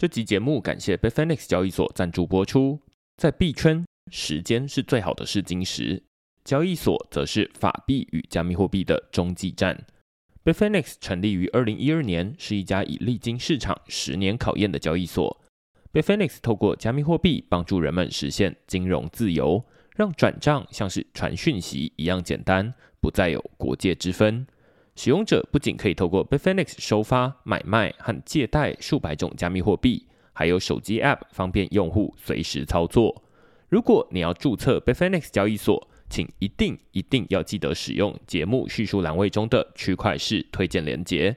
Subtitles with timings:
[0.00, 2.80] 这集节目感谢 Bitfinex 交易所赞助播出。
[3.18, 6.02] 在币圈，时间是最好的试金石，
[6.42, 9.84] 交易所则是法币与加密货币的中继站。
[10.42, 15.38] Bitfinex 成立于二零一二年，是一家已历经市场十年考验的交易所。
[15.92, 19.62] Bitfinex 透过加密货币帮助人们实现金融自由，
[19.96, 22.72] 让转账像是传讯息一样简单，
[23.02, 24.46] 不再有国界之分。
[24.96, 33.22] 使用者不仅可以透过 Bitfinex 收发、买卖和借贷数百种加密货币，还有手机 App 方便用户随时操作。
[33.68, 41.36] 如果你要注册 Bitfinex 交易所，请一定一定要记得使用节目叙述栏位中的区块式推荐连接，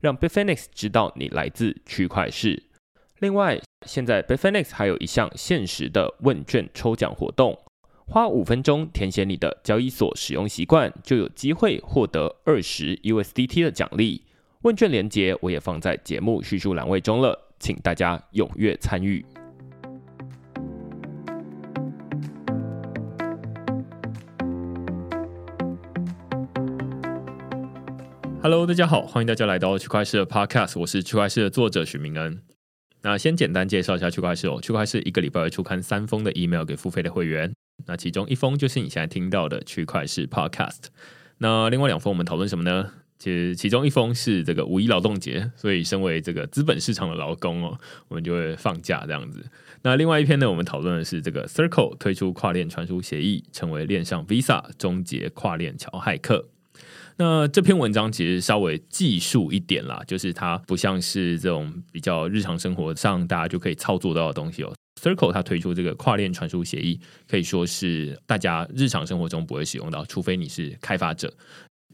[0.00, 2.62] 让 Bitfinex 知道你来自区块式。
[3.18, 7.58] 另外，现在 Bitfinex 还有一项限时的问卷抽奖活动。
[8.08, 14.22] 花五分钟填写你的交易所使用习惯，就有机会获得二十 USDT 的奖励。
[14.62, 19.26] 问卷连接我也放在节目叙述栏位中了，请大家踊跃参与。
[28.40, 32.40] Hello，大家好，欢迎大家来到区块势的 Podcast，我是区块势的作者许明恩。
[33.06, 37.54] 那先简单介绍一下区块势哦，区块势一个礼拜会出刊三封的 email 给付费的会员。
[37.86, 40.86] 那其中一封就是你现在听到的区块势 Podcast，
[41.38, 42.90] 那另外两封我们讨论什么呢？
[43.16, 49.46] 其实其中一封是这个五一劳动节，所以身为这个资本市场的劳工哦，我们就会放假这样子。
[49.82, 56.48] 那另外一篇呢，我们讨论的是这个 Circle 推出跨链传输协议，成为链上 Visa，终结跨链桥骇客。
[57.18, 64.74] 那这篇文章其实稍微技术一点啦，就是它不像是这种比较日常生活上大家就可以操作到的东西哦。
[65.00, 71.32] Circle 它推出这个跨链传输协议，可以说是大家日常生活中不会使用到，除非你是开发者。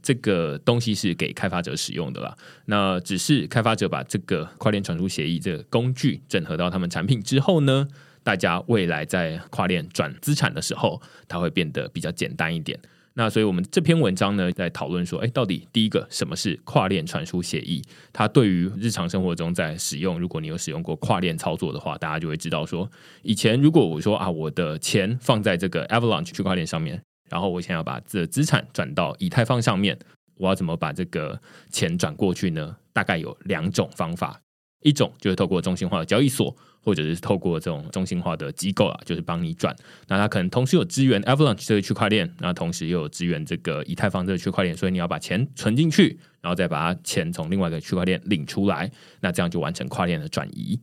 [0.02, 2.36] 这个东西是给开发者使用的啦。
[2.66, 7.86] 那只是开发者把这个跨链传输协议这个工具整合到他们产品之后呢，
[8.24, 12.76] 大家未来在跨链转资产的时候，它会变得比较简单一点。
[13.14, 17.82] 那所以，我们这篇文章呢，在讨论说，哎，到底第一个什么是跨链传输协议？
[18.12, 22.90] 它对于日常生活中在使用，如果你有使用过跨链操作的话，大家就会知道说，
[23.22, 29.98] 以前如果我说啊，我的钱放在这个 Avalanche 区块链上面，然后我想要把这资产转到以太坊上面，
[30.36, 31.38] 我要怎么把这个
[31.70, 32.76] 钱转过去呢？
[32.94, 34.40] 大概有两种方法，
[34.82, 36.54] 一种就是透过中心化的交易所。
[36.84, 39.72] 或者是透过这种中心化的机构啊，就是帮你转。
[40.08, 50.76] 那它可能同时有支援 Avalanche 这个区块链，那同时又有支援这个以太坊这个区块链，所以你要把钱存进去，然后再把它钱从另外一个区块链领出来，那这样就完成跨链的转移。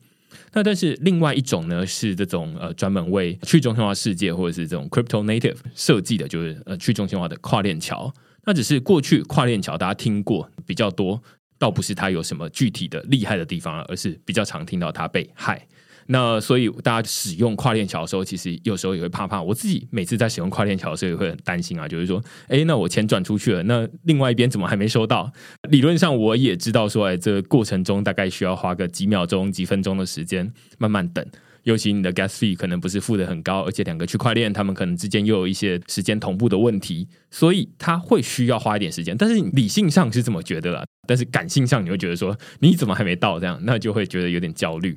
[0.53, 8.13] 那但是另外一种呢，是这种呃专门为去中心化世界或者是这种 Crypto Native 设计的，就是呃去中心化的跨链桥。
[8.45, 11.21] 那只是过去跨链桥大家听过比较多，
[11.59, 15.67] 倒不是它有什么具体的厉害的地方，而是比较常听到它被害。
[16.11, 19.39] 那所以大家使用跨链桥的时候，其实有时候也会怕怕。
[19.39, 25.31] 我自己每次在使用跨链桥的时候，也会很担心啊，就是说，哎，那我钱转出去了，那另外一边怎么还没收到？
[25.69, 31.23] 理论上我也知道说，哎，这个过程中大概需要花个几秒钟、几分钟的时间，慢慢等。
[31.63, 39.15] 尤其你的 gas fee 可能不是付得很高，而且两个区块链他们可能之间又有一些时间同步的问题，所以它会需要花一点时间。
[39.15, 43.39] 但是理性上是这么觉得啦，但是感性上你会觉得说，你怎么还没到？
[43.39, 44.95] 这样，那就会觉得有点焦虑。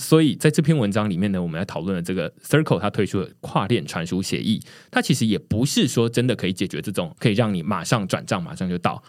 [0.00, 4.60] 所以在这篇文章里面呢，我们来讨论的这个 Circle 它推出的跨链传输协议，
[4.90, 9.00] 它其实也不是说真的可以解决这种可以让你马上转账马上就到。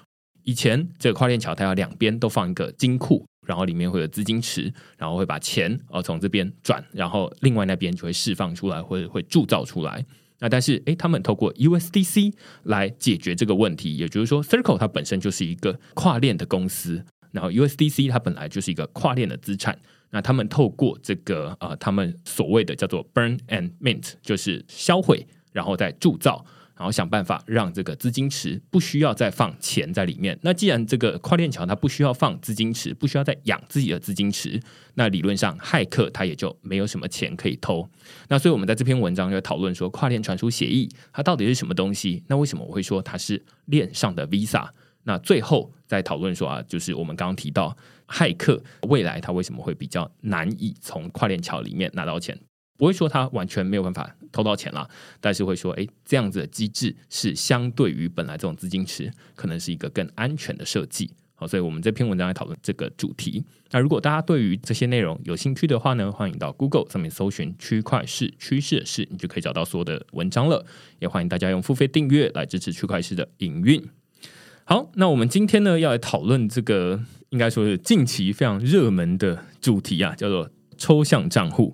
[0.44, 10.06] 以前这个跨链桥它要两边都放一个金库，然后里面会有资金池，然后会把钱哦从这边转，然后另外那边就会释放出来或者会铸造出来。
[10.40, 19.78] 那但是诶，他们透过 USDC 来解决这个问题，也就是说 Circle 它本身就是一个跨链的公司，然后 USDC 它本来就是一个跨链的资产。
[20.12, 26.46] 那他们透过这个呃，他们所谓的叫做 burn and mint，就是销毁，然后再铸造，
[26.78, 30.38] 然后想办法让这个资金池不需要再放钱在里面。
[30.41, 34.59] 那既然这个跨链桥它不需要放资金池，不需要再养自己的资金池，
[34.96, 37.88] 那理论上骇客他也就没有什么钱可以偷。
[38.28, 42.23] 那所以我们在这篇文章就讨论说，跨链传输协议它到底是什么东西？
[42.28, 44.67] 那为什么我会说它是链上的 Visa？
[45.03, 47.78] 那最后再讨论说啊，就是我们刚刚提到，
[48.08, 52.38] 骇客未来他为什么会比较难以从跨链桥里面拿到钱？
[52.78, 54.88] 不会说他完全没有办法偷到钱啦，
[55.22, 61.12] 但是会说，哎，这样子的机制是相对于本来这种资金池，可能是一个更安全的设计。
[61.38, 63.44] 好，所以我们这篇文章来讨论这个主题。
[63.72, 70.66] 那如果大家对于这些内容有兴趣的话呢，欢迎到 Google 上面搜寻“区块势趋势的势”，你就可以找到所有的文章了。
[71.00, 73.86] 也欢迎大家用付费订阅来支持区块势的营运。
[74.64, 77.02] 好，那我们今天呢要来讨论这个，
[77.32, 81.74] 应该说是近期非常热门的主题啊，叫做抽象账户。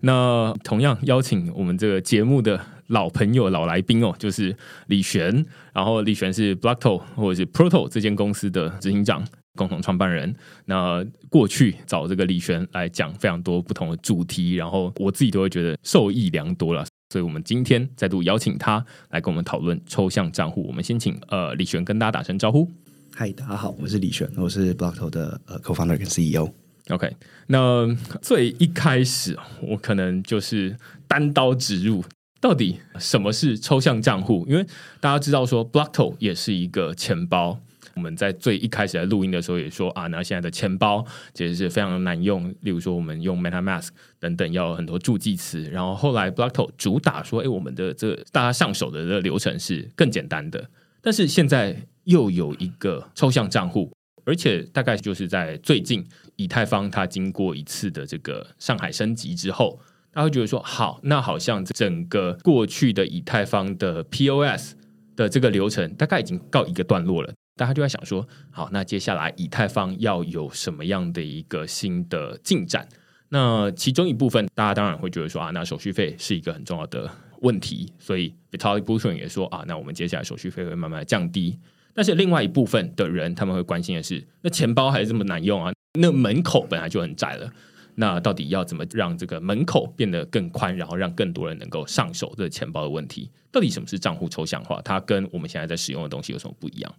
[0.00, 4.56] 那同样邀请我们这个节目的老朋友、老来宾哦，就是
[4.86, 5.44] 李璇。
[5.72, 9.24] 然后李璇是 Blockto 或者是 Proto 这间公司的执行长。
[9.54, 10.34] 共同创办人，
[10.64, 20.66] 那过去找这个李璇来讲非常多不同的主题，然后我自己都会觉得受益良多了，所以我们今天再度邀请他来跟我们讨论抽象账户。
[20.66, 22.66] 我们先请呃李璇跟大家打声招呼。
[23.14, 26.61] 嗨，大家好，我是李璇，我是 Blockto 的呃 Co-founder 跟 CEO。
[26.88, 27.86] OK，那
[28.20, 30.76] 最一开始我可能就是
[31.06, 32.04] 单刀直入，
[32.40, 34.44] 到底什么是抽象账户？
[34.48, 34.66] 因为
[35.00, 37.60] 大家知道说 Blockto 也是一个钱包。
[37.94, 42.48] 我们在最一开始来录音的时候也说啊，那现在的钱包其实是非常难用。
[42.62, 43.88] 例如说，我们用 MetaMask
[44.18, 45.62] 等等，要很多助记词。
[45.70, 50.70] 然后后来 Blockto 主打说，哎，我们的这大家上手的这个流程是更简单的。
[51.02, 53.92] 但是现在又有一个抽象账户，
[54.24, 59.80] 而且大概就是在最近，以太坊它经过一次的这个上海升级之后，
[60.12, 64.74] 大家会觉得说，好，那好像整个过去的以太坊的 POS
[65.16, 67.32] 的这个流程大概已经告一个段落了。
[67.56, 72.88] 大家就在想说，好，那接下来以太坊要有什么样的一个新的进展？
[73.28, 77.10] 那其中一部分，大家当然会觉得说啊，那手续费是一个很重要的
[77.40, 81.58] 问题，所以 Vitalik Buterin 也说啊，那我们接下来手续费会慢慢降低。
[81.94, 85.72] 但是另外一部分的人，他们会关心的是，那钱包还是这么难用啊？
[85.98, 87.52] 那门口本来就很窄了，
[87.96, 93.30] 那到底要怎么让这个门口变得更宽，然后让更多人能够上手这钱包的问题？
[93.50, 94.80] 到底什么是账户抽象化？
[94.82, 96.94] 它跟我们现在在使用的东西有什么不一样？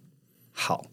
[0.52, 0.84] 好，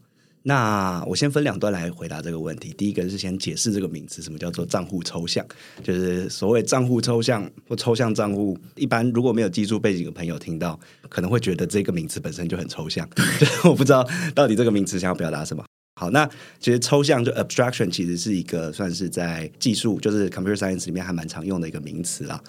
[0.43, 2.73] 那我先分两段来回答这个问题。
[2.75, 5.45] 第一个是先解释这个名词，什么叫做账户抽象？
[5.83, 8.57] 就是所谓账户抽象或抽象账户。
[8.75, 10.79] 一般如果没有技术背景的朋友听到，
[11.09, 13.07] 可能会觉得这个名词本身就很抽象。
[13.65, 15.63] 我不知道到底这个名词想要表达什么。
[15.99, 16.27] 好，那
[16.59, 22.41] 其实抽象就 abstraction 其实是一个算是在技术，就是 computer science 里面还蛮常用的一个名词啦。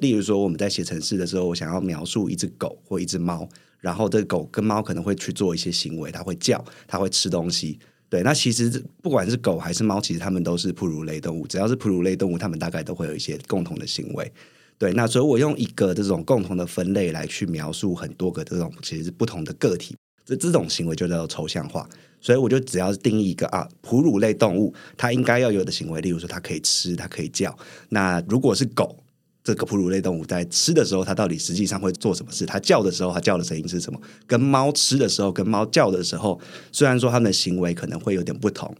[0.00, 3.48] 例如说，我们在写程式的时候，我想要描述一只狗或一只猫。
[3.82, 7.78] 然后，这个狗跟猫可能会去做一些行为，它会叫，它会吃东西。
[8.08, 11.46] 对，那其实不管是狗还是猫，其实它们都是哺乳类动物。
[11.48, 14.32] 只要是哺乳类动物，它们大概都会有一些共同的行为。
[14.78, 21.88] 对，那所以我用一个这种共同的分类来去描述很多个这种其实是不同的个体，这这种行为就叫做抽象化。
[22.20, 27.56] 所以我就只要定义一个啊，哺乳类动物它应该要有的行为，例如说它可以吃，它可以叫。
[27.88, 28.96] 那如果是狗，
[29.44, 32.46] 这个哺乳类动物在吃的时候，它到底实际上会做什么事？
[32.46, 34.00] 它叫的时候，它叫的声音是什么？
[34.24, 36.40] 跟猫吃的时候，跟猫叫的时候，
[36.70, 38.72] 虽然说它们的行为可能会有点不同，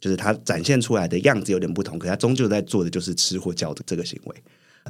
[0.00, 4.36] 就是它展现出来的样子有点不同，可它终究在做的就是吃或叫的这个行为。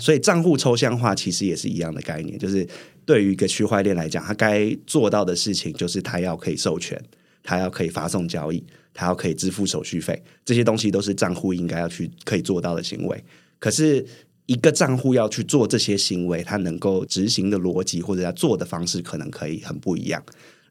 [0.01, 2.67] 所以账户抽象化其实也是一样的概念，就是
[3.05, 6.99] 对于一个区块链来讲，它该做到的事情就是它要可以授权，
[7.43, 8.65] 它要可以发送交易，
[8.95, 13.23] 它要可以支付手续费，这些东西都是账户应该要去可以做到的行为。
[13.59, 14.07] 可是。
[14.51, 20.21] 一个账户要去做这些行为，它能够执行的逻辑或者要做的方式可能可以很不一样。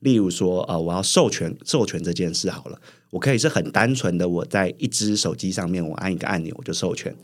[0.02, 2.78] 例如说，呃，我要授权授权这件事好了，
[3.10, 7.16] 我可以是很单纯的，我在一只手机上面我按一个按钮我就授权。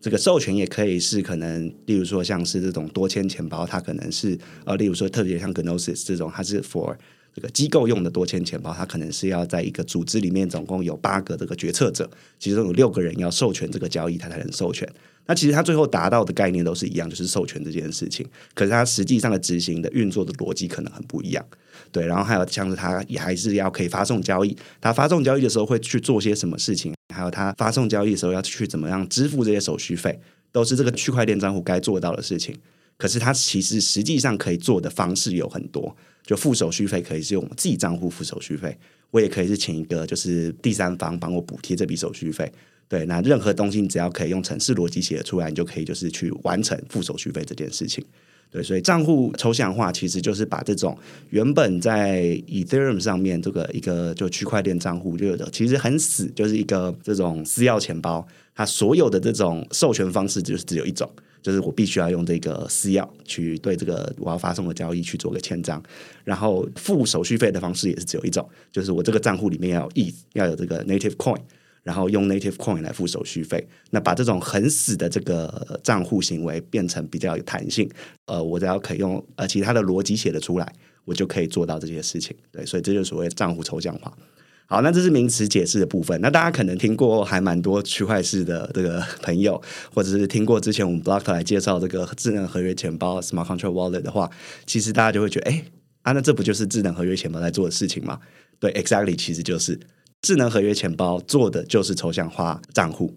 [0.00, 6.94] 这个授权也可以是可能，例如说像是这种多签钱包，它可能是呃，例如说特别像 Gnosis 这种，它是 for
[7.34, 12.08] 这个机构用的多签钱包，它可能是要在一个组织里面总共有八个这个决策者，
[12.38, 14.88] 其中有六个人要授权这个交易，它才能授权。
[15.26, 18.24] 那其实它最后达到的概念都是一样，就是授权这件事情。
[18.54, 21.44] 可是它实际上的执行的运作的逻辑可能很不一样，
[21.90, 22.06] 对。
[22.06, 30.20] 然后还有像是它也还是要可以发送交易，它发送交易的时候会去做些什么事情，还有它发送交易的时候要去怎么样支付这些手续费，
[30.52, 32.54] 都是这个区块链账户该做到的事情。
[32.96, 38.76] 可是它其实实际上可以做的方式有很多，就付手续费可以是用自己账户付手续费，
[39.10, 42.50] 我也可以是请一个就是第三方帮我补贴这笔手续费。
[42.88, 48.04] 对，那任何东西你只要可以用程式逻辑写出来，你就可以就是去完成付手续费这件事情。
[48.50, 50.96] 对，所以账户抽象化其实就是把这种
[51.30, 61.10] 原本在 Ethereum 上面这个一个就区块链账户就有的其实很死，就是一个这种私钥钱包，它所有的这种授权方式就是只有一种，
[61.44, 65.80] 就是我必须要用这个私钥去对这个我要发送的交易去做个签章，
[66.24, 71.40] 然后付手续费的方式也是只有一种，就是我这个账户里面要有 ETH，要有这个 Native Coin。
[71.84, 77.86] 然后用 native coin 来付手续费，那把这种很死的这个账户行为变成比较有弹性。
[78.24, 80.72] 呃，我只要可以用呃其他的逻辑写得出来，
[81.04, 82.34] 我就可以做到这些事情。
[82.50, 84.16] 对，所以这就是所谓账户抽象化。
[84.66, 86.20] 好，那这是名词解释的部分。
[86.20, 89.60] 那大家可能听过还蛮多区块链的这个朋友，
[89.94, 94.30] 或者是听过之前我们 Block 来介绍这个智能合约钱包 Smart Contract Wallet 的话，
[94.66, 95.64] 其实大家就会觉得，哎，
[96.02, 98.18] 啊，那这不就是智能合约钱包在做的事情吗？
[98.58, 99.78] 对，exactly，其实就是。
[100.22, 103.14] 智能合约钱包做的就是抽象化账户，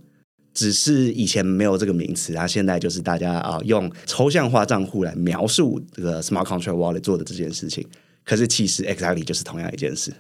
[0.54, 7.88] 只是以前没有这个名词，然后现在就是大家啊用抽象化账户来描述这个 Smart Contract Wallet 做的这件事情。
[8.26, 10.12] 可是其实 exactly 就是同样一件事。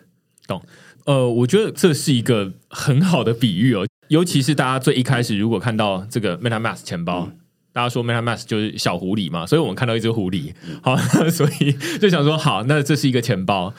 [0.47, 0.61] 懂？
[1.05, 7.29] 呃，我觉得这是一个很好的比喻哦，尤其是大家最一开始如果看到这个 MetaMask 钱包。
[7.31, 7.39] 嗯
[7.73, 10.51] 大家说 MetaMask 就是小狐狸嘛，所以我们看到一只狐狸，
[10.81, 10.97] 好，
[11.29, 13.71] 所以就想说好，那这是一个钱包。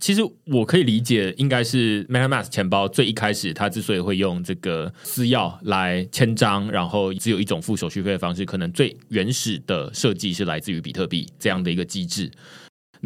[0.00, 12.28] 其实我可以理解，应该是 MetaMask 钱包最一开始，它之所以会用这个私钥来签章，然后只有一种付手续费的方式，可能最原始的设计是来自于比特币这样的一个机制。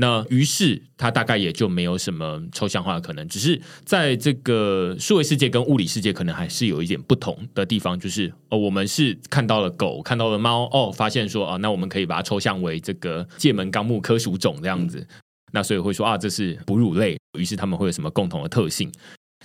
[0.00, 15.04] 那于是它大概也就没有什么抽象化的可能，只是在这个数位世界跟物理世界可能还是有一点不同的地方，就是哦，我们是看到了狗，看到了猫，哦，发现说啊，那我们可以把它抽象为这个界门纲目科属种这样子，
[15.52, 18.92] 那所以会说啊，这是哺乳类，于是他们会有什么共同的特性？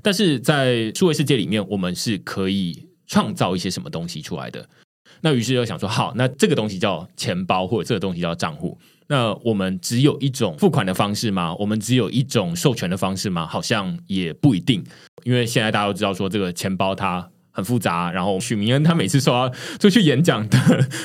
[0.03, 4.69] 但是在数位世界里面，我们是可以创造一些什么东西出来的？
[5.21, 8.77] 那于是又想说，好，那这个东西叫钱包，或者这个东西叫账户。
[9.07, 11.53] 那我们只有一种付款的方式吗？
[11.55, 13.45] 我们只有一种授权的方式吗？
[13.45, 14.83] 好像也不一定，
[15.23, 20.57] 因为现在大家都知道说这个钱包它很复杂，然后许明恩他每次说要出去演讲的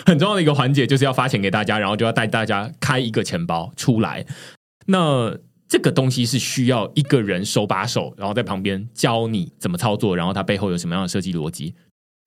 [0.06, 4.24] 很重要的一个环节就是要发钱给大家，然后就要带大家开一个钱包出来。
[4.86, 5.36] 那
[5.68, 11.74] 这个东西是需要一个人手把手，然后在旁边教你怎么操作，然后它背后有什么样的设计逻辑。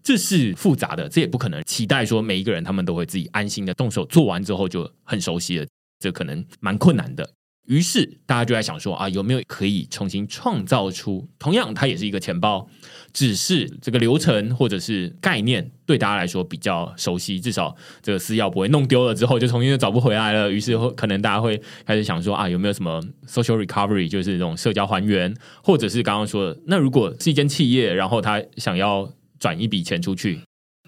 [0.04, 5.66] 这是复杂的，这也不可能期待说每一个人他们都会自己安心的动手做完之后就很熟悉了，
[6.00, 7.30] 这可能蛮困难的。
[7.68, 12.68] 于是大家就在想说啊，有没有可以重新创造出同样它也是一个钱包，
[13.14, 20.52] 只是这个流程或者是概念对大家来说比较熟悉，至少这个私钥不会弄丢了之后就重新就找不回来了。
[20.52, 25.32] 于是可能大家会开始想说啊，有没有什么 social recovery，就是这种社交还原，
[25.64, 29.08] 或者是刚刚说的，那如果是一间企业，然后他想要。
[29.42, 30.40] 转一笔钱出去，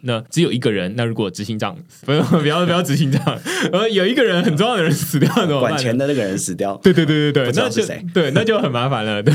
[0.04, 0.94] 那只有一个人。
[0.96, 3.40] 那如果执行长不要不要不要执行长，
[3.72, 5.72] 呃，有一个人很重要的人死掉怎么办？
[5.72, 8.06] 管钱的那个人死掉，对对对对对，那是谁？
[8.14, 9.24] 对，那就很麻烦了。
[9.24, 9.34] 对，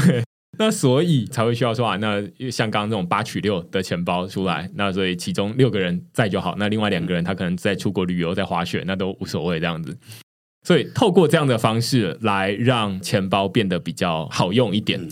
[0.58, 9.96] 那所以才会需要说啊，那像刚刚这种八取六的钱包出来，那所以其中六个人在就好，那另外两个人他可能在出国旅游，在滑雪，那都无所谓这样子。
[10.66, 15.00] 所以透过这样的方式来让钱包变得比较好用一点。
[15.00, 15.08] 嗯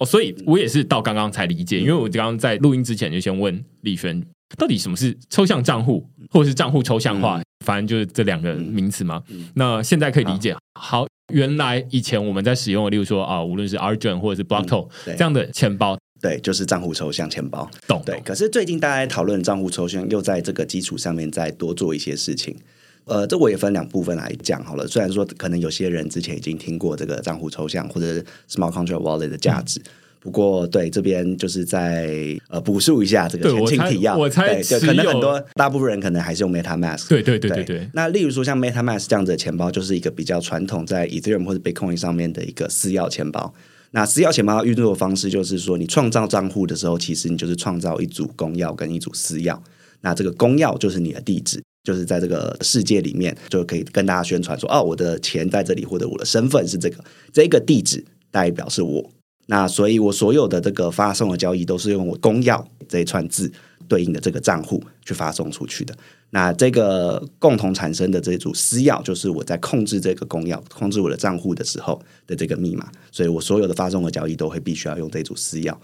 [0.00, 4.20] 哦，所以我也是到刚刚才理解，因为我刚刚在录音之前就先问丽轩，
[4.56, 9.22] 到底什么是抽象账户，或者是账户抽象化，反正就是这两个名词嘛。
[9.54, 18.02] 那现在可以理解，好，原来以前我们在使用的，例如说啊，无论是 Argent 或者是 Blockto 这样的钱包，对，就是账户抽象钱包，懂？
[18.06, 18.18] 对。
[18.24, 22.56] 可是最近大家讨论账户抽象，又在这个基础上面再多做一些事情。
[23.04, 24.86] 呃，这我也分两部分来讲好了。
[24.86, 29.90] 虽然说可能有些人之前已经听过这个账户抽象或者是 Smart Contract Wallet 的价值，嗯、
[30.20, 34.16] 不过对这边就是在呃补述一下这个前情提要。
[34.16, 37.08] 我猜，对，可能很多大部分人可能还是用 MetaMask。
[37.08, 37.90] 对对对对对，对。
[37.94, 43.52] 那例如说像 MetaMask 这样子的钱包，就是一个比较传统在 Ethereum 或者 Bitcoin 上面的一个私钥钱包。
[43.92, 49.58] 那私钥钱包运作的方式就是说，你创造账户的时候，其实你就是创造一组公钥跟一组私钥。
[50.02, 51.60] 那这个公钥就是你的地址。
[51.82, 59.10] 就是在这个世界里面，就可以跟大家宣传说：“哦，我的钱在这里，或者我的身份是这个，这个地址代表是我。
[59.46, 63.50] 那所以，我所有的这个发送的交易都是用我公钥这一串字
[63.88, 65.96] 对应的这个账户去发送出去的。
[66.32, 72.88] 那这个共同产生的这组私钥，就是我在控制这个公钥、控制我的账户的时候的这个密码。
[73.10, 75.74] 所以我所有的发送的交易都会必须要用这组私钥。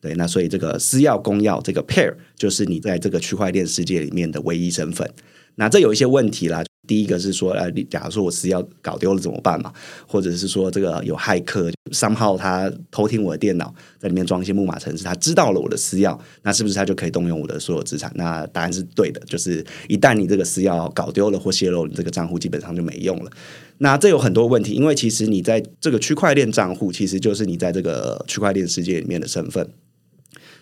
[0.00, 5.08] 对，那所以这个私钥公钥这个 pair，就是你在这个区块链世界里面的唯一身份。”
[5.56, 6.62] 那这有一些问题啦。
[6.88, 9.72] 第一个是说，呃，假如说我私钥搞丢了怎么办嘛？
[10.04, 18.10] 或者是说，这个有骇客 somehow 他偷听我的电脑，在里面装一些木马程式，他知道了我的私钥，那是不是他就可以动用我的所有资产？
[18.16, 23.30] 那答案是对的，就是一旦你这个私钥搞丢了或泄露，你这个账户基本上就没用了。
[23.78, 29.68] 那这有很多问题，因为其实你在这个区块链账户，其实就是你在这个区块链世界里面的身份。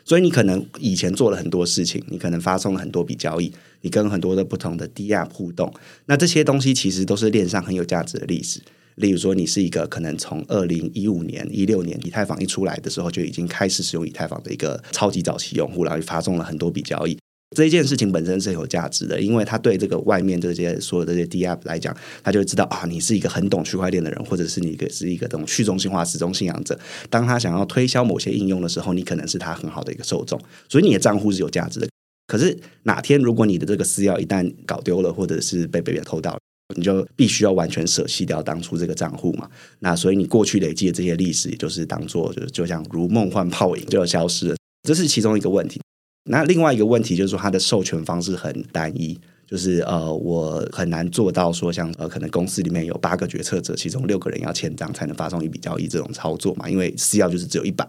[0.04, 3.52] 所以你可能以前做了很多事情，你可能发送了很多笔交易，
[3.83, 5.73] 你跟很多的不同的 D R 互动，
[6.07, 8.61] 那这些东西其实都是链上很有价值的历史。
[8.97, 17.16] 例如说，你是一个可能从二零一五年、一六年以太坊一出来的时候就已经开始使用以太坊的一个超级早期用户，然后发送了很多笔交易。
[17.57, 26.78] 这件事情本身是有价值的，因为他对这个外面这些所有的这些 DApp 来讲，他就知道啊，你是一个很懂区块链的人，或者是你一个是一个这种去中心化、始终信仰者。
[27.09, 31.88] 当他想要推销某些应用的时候，你可能是他很好的一个受众，所以你的账户是有价值的。
[32.28, 36.38] 可是哪天如果你的这个私钥一旦搞丢了，或者是被别人偷到了，
[36.76, 39.50] 你就必须要完全舍弃掉当初这个账户嘛。
[39.80, 44.57] 那所以你过去累积的这些历史，也就是当做就就像如梦幻泡影，就要消失了。
[44.87, 45.80] 这是其中一个问题。
[46.25, 56.69] 那另外一个问题就是说，它的授权方式很单一，就是呃，我很难做到说像呃，可能公司里面有八个决策者，其中六个人要签章才能发送一笔交易这种操作嘛。
[56.69, 57.89] 因为私钥就是只有一把，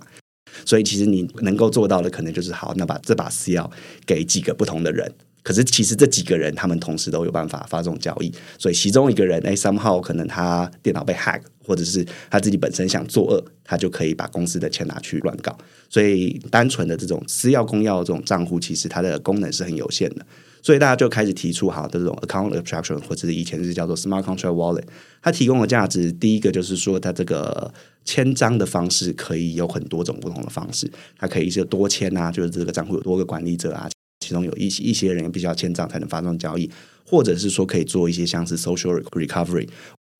[0.65, 3.69] 所以其实你能够做到的，可能就是好，那把这把私钥
[4.05, 5.11] 给几个不同的人。
[5.43, 15.57] 可是其实这几个人他们同时都有办法发这种交易，所以其中一个人哎，somehow 可能他电脑被 hack，或者是他自己本身想作恶，他就可以把公司的钱拿去乱搞。
[15.89, 20.25] 所以单纯的这种私钥公钥这种账户，其实它的功能是很有限的。
[20.63, 24.83] 所以大家就开始提出哈，这种 account abstraction 或者是以前是叫做 smart contract wallet，
[25.23, 27.73] 它提供的价值，第一个就是说它这个
[28.05, 33.89] 签章的方式可以有很多种不同的方式，它可以是多签啊，就是这个账户有多个管理者啊。
[34.31, 36.71] 其中有一些一些人必须要签账才能发送交易，
[37.05, 39.67] 或者是说可以做一些像是 social recovery，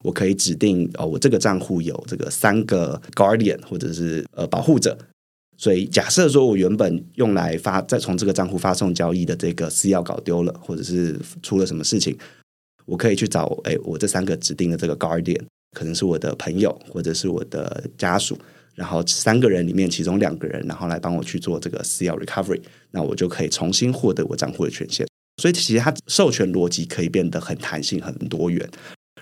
[0.03, 4.97] 我可以指定哦，我这个账户有这个三个 guardian 或者是呃保护者，
[5.57, 12.13] 所以假设说我原本用来发再从这个账户发送交易的这个私钥搞丢了，或者是出了什么事情，
[12.85, 15.41] 我可以去找哎我这三个指定的这个 guardian，
[15.71, 18.37] 可能是我的朋友或者是我的家属。
[18.73, 22.61] 然后三个人里面，其中两个人，然后来帮我去做这个私钥 recovery，
[22.91, 25.05] 那我就可以重新获得我账户的权限。
[25.41, 28.67] 所以其实它授权逻辑可以变得很弹性、很多元。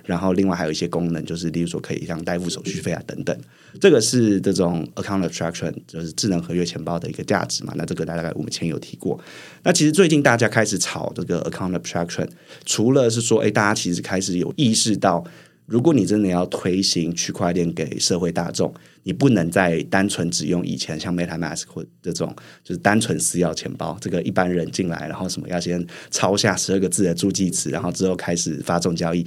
[0.05, 3.37] 然后另外还有一些功能，就是例如说可以像代付手续费啊等等。
[3.79, 7.73] 这个是这种 account abstraction，就是智能合约钱包的一个价值嘛。
[7.75, 9.19] 那这个大概我们前有提过。
[9.63, 12.27] 那其实最近大家开始炒这个 account abstraction，
[12.65, 15.23] 除了是说，哎，大家其实开始有意识到。
[15.69, 18.73] 如果你真的要推行区块链给社会大众，
[19.03, 29.23] 你不能再单纯只用以前像 MetaMask 或这种就是单纯私钥钱包，这个一般人进来，然后什么要先抄下十二个字的助记词，然后之后开始发送交易，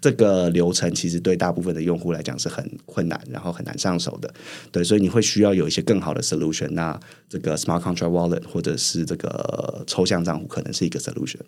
[0.00, 4.32] 这个流程其实对大部分的用户来讲是很困难，然后很难上手的。
[4.70, 6.68] 对，所以你会需要有一些更好的 solution。
[6.72, 11.40] 那这个 Smart Contract Wallet 或者是这个抽象账户可能是一个 solution。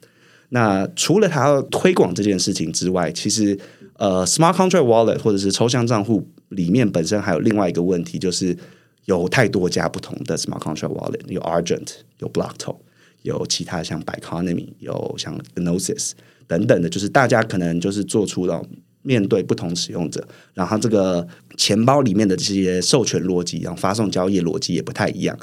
[0.52, 3.56] 那除了它要推广这件事情之外，其实
[4.00, 8.56] 呃，Smart Contract Wallet 或者是抽象账户里面本身还有另外一个问题，就是
[9.04, 11.86] 有太多家不同的 Smart Contract Wallet，有 Argent，
[12.19, 12.76] 有 Blockto，
[13.21, 16.13] 有其他像 Biconomy，有像 Gnosis
[16.47, 18.65] 等等的，就是大家可能就是做出了
[19.02, 25.39] 面对不同使用者，然后这个钱包里面的这些授权逻辑，然后发送交易逻辑也不太一样。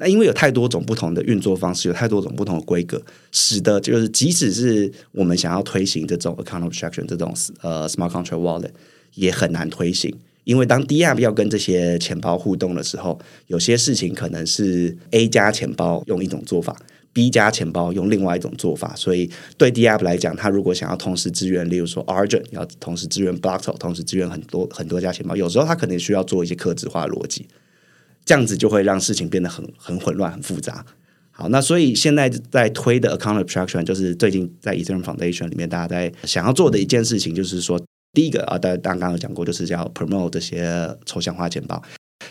[0.00, 8.70] 那因为有太多种不同的运作方式，有太多种不同的规格，使得就是即使是我们想要推行这种 account abstraction 这种呃 smart contract wallet
[9.14, 10.12] 也很难推行，
[10.44, 16.74] 因为当 DApp 要跟这些钱包互动的时候，有些事情可能是 A 加钱包用一种做法
[17.12, 27.46] ，B 加钱包用另外一种做法，所以对 DApp 来讲，他如果想要同时支援，例如说 Argent 要同时支援 Blockto，同时支援很多很多家钱包，有时候他可能需要做一些客制化逻辑。
[28.30, 30.86] 这样子就会让事情变得很很混乱、很复杂。
[31.32, 41.82] 好，那所以现在在推的 account abstraction，就是最近在 Ethereum Foundation 里面，大家在想要做的一件事情，就是说，第一个啊，大家刚刚有讲过，就是要 promote 这些抽象化钱包。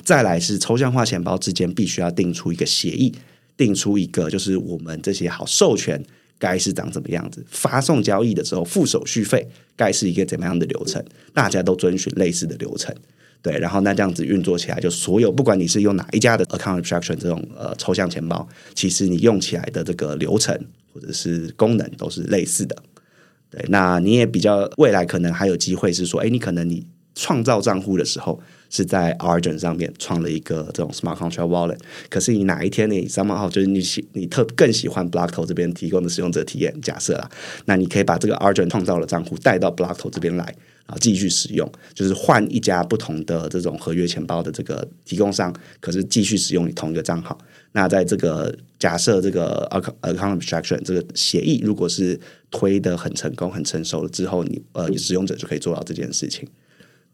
[0.01, 3.13] 再来是抽象化钱包之间必须要定出一个协议，
[3.57, 6.01] 定出一个就是我们这些好授权
[6.37, 12.95] 该是长怎么样子，发送交易的时候付手续费该是一个怎么样的流程，大家都遵循类似的流程。
[13.41, 20.53] 对，然后那这样子运作起来，就所有不管你是用哪一家的 account abstraction 这种呃抽象钱包，其实你用起来的这个流程
[20.93, 22.75] 或者是功能都是类似的。
[23.49, 31.77] 对，那你也比较未来可能还有机会是说，哎，你可能你创造账户的时候是在 Argent 上面创了一个这种 smart contract wallet，
[32.09, 37.29] 可是你哪一天你 somehow 就是你喜你特更喜欢 Blockto 这边提供的使用者体验，假设啦，
[37.65, 40.55] 那你可以把这个 Argent 创造的账户带到 Blockto 这边来。
[40.89, 47.37] 啊，继续使用，就是换一家不同的这种合约钱包的这个提供商，可是继续使用你同一个账号。
[47.73, 56.49] 那在这个假设这个 account abstraction 这个协议，如果是推得很成功、很成熟了之后，你呃使用者就可以做到这件事情。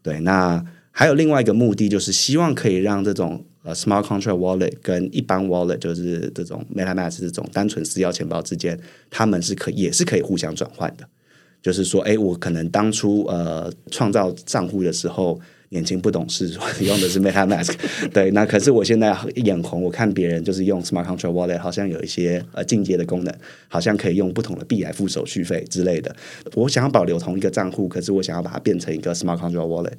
[0.02, 0.64] 对，那
[0.98, 8.80] 还有另外一个目的，就是希望可以让这种呃 smart contract wallet 跟一般 wallet，就是这种 MetaMask 这种单纯私钥钱包之间，
[9.10, 11.06] 他们是可也是可以互相转换的。
[11.60, 16.48] 就是说，哎，我可能当初呃创造账户的时候年轻不懂事，
[16.80, 17.74] 用的是 MetaMask，
[18.14, 23.34] 对，那可是我现在眼红，我看别人就是用 Smart Contract Wallet，好像有一些呃进阶的功能，
[23.68, 26.16] 好像可以用不同的币来付手续费之类的。
[26.54, 29.92] 我想要保留同一个账户，可是我想要把它变成一个 Smart Contract Wallet，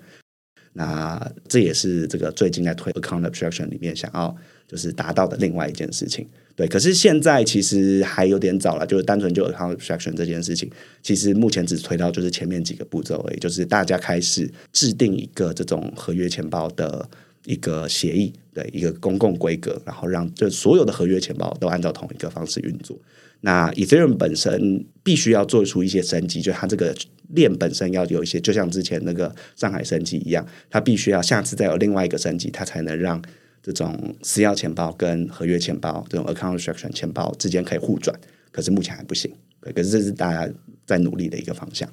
[0.77, 4.35] 那这也是这个最近在推 Account Abstraction 里面想要
[4.67, 6.27] 就是达到的另外一件事情。
[6.55, 10.69] 对，可是现在其实还有点早了，就是单纯就 Account Abstraction 这件事情，
[11.01, 17.07] 其实目前只推到就是前面几个步骤而已，就是大家开始制定一个这种合约钱包的
[17.47, 22.99] 一个协议，对，一个公共规格，然后让这所有的合约钱包都按照同一个方式运作。
[23.39, 26.93] 那 Ethereum 本身必须要做出一些升级，就它这个
[27.29, 33.21] 链本身要有一些，就像之前那个上海升级一样，它必须要下次再有另外一个升级，它才能让
[33.63, 38.19] 这种私钥钱包跟合约钱包这种 Account Abstraction 钱包之间可以互转。
[38.51, 39.31] 可是目前还不行，
[39.61, 40.53] 可是这是大家
[40.85, 41.87] 在努力的一个方向。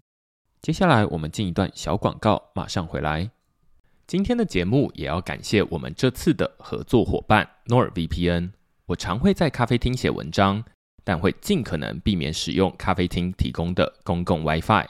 [0.62, 3.33] 接下来我们进一段小广告，马上回来。
[4.06, 8.50] 今天的节目也要感谢我们这次的合作伙伴 NordVPN。
[8.86, 10.64] 我常会在咖啡厅写文章。
[11.06, 14.86] 但会尽可能避免使用咖啡厅提供的公共 WiFi。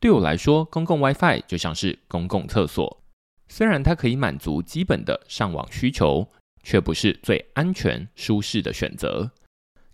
[0.00, 3.02] 对我来说，公共 WiFi 就像是公共厕所，
[3.48, 6.26] 虽然它可以满足基本的上网需求，
[6.62, 9.30] 却不是最安全舒适的选择。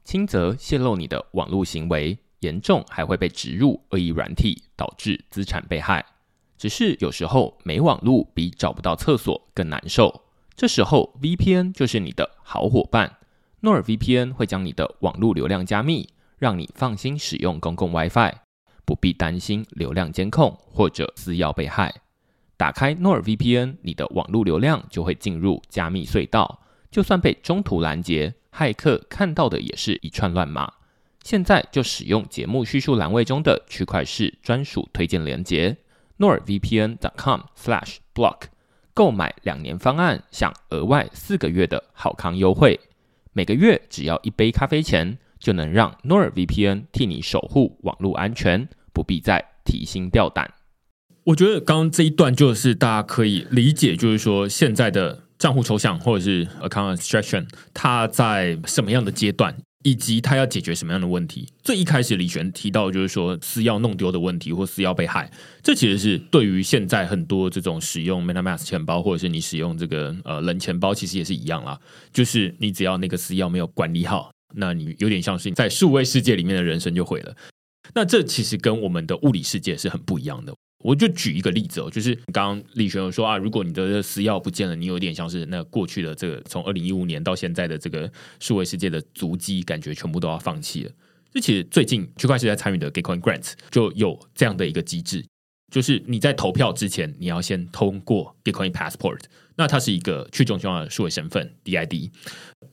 [0.05, 6.07] 轻则泄露你的网络行为，严重还会被植入恶意软体，导致资产被害。
[6.57, 10.23] 只是有时候没网络比找不到厕所更难受，
[10.55, 13.19] 这时候 VPN 就是你的好伙伴。
[13.63, 18.33] NordVPN 会将你的网络流量加密，让你放心使用公共 WiFi，
[18.85, 21.95] 不必担心流量监控或者私钥被害。
[22.57, 30.73] 打开 NordVPN，你的网络流量就会进入加密隧道，就算被中途拦截，骇客看到的也是一串乱码。
[31.25, 35.75] 现在就使用节目叙述栏位中的区块式专属推荐连结
[36.19, 38.41] nordvpn.com/slash/block
[38.93, 42.79] 购买两年方案，享额外四个月的好康优惠。
[43.33, 50.55] 每个月只要一杯咖啡钱，就能让 NordVPN 替你守护网络安全，不必再提心吊胆。
[51.25, 59.57] 我觉得刚刚这一段就是大家可以理解，就是说现在的账户抽象或者是 Account Abstraction，它在什么样的阶段？
[59.85, 61.47] 以及他要解决什么样的问题？
[61.63, 65.31] 最一开始李璇提到就是说私钥弄丢的问题或私钥被害，
[65.63, 71.79] 这其实是对于现在很多这种使用 MetaMask 钱包或者是你使用这个呃冷钱包，其实也是一样啦。
[72.13, 77.37] 就是你只要那个私钥没有管理好，那你有点像是在数位世界里面的人生就毁了。
[77.95, 80.55] 那这其实跟我们的物理世界是很不一样的。
[80.85, 90.91] 我就举一个例子哦，就是刚刚李璇有说啊，如果你的私钥不见了，你有点像是那过去的这个从二零一五年到现在的这个数位世界的足迹，感觉全部都要放弃了。
[91.33, 95.25] 这其实最近区块链在参与的 Gitcoin Grants 就有这样的一个机制，
[95.73, 99.21] 就是你在投票之前，你要先通过 Gitcoin Passport，
[99.57, 102.11] 那它是一个去中心化的数位身份 DID，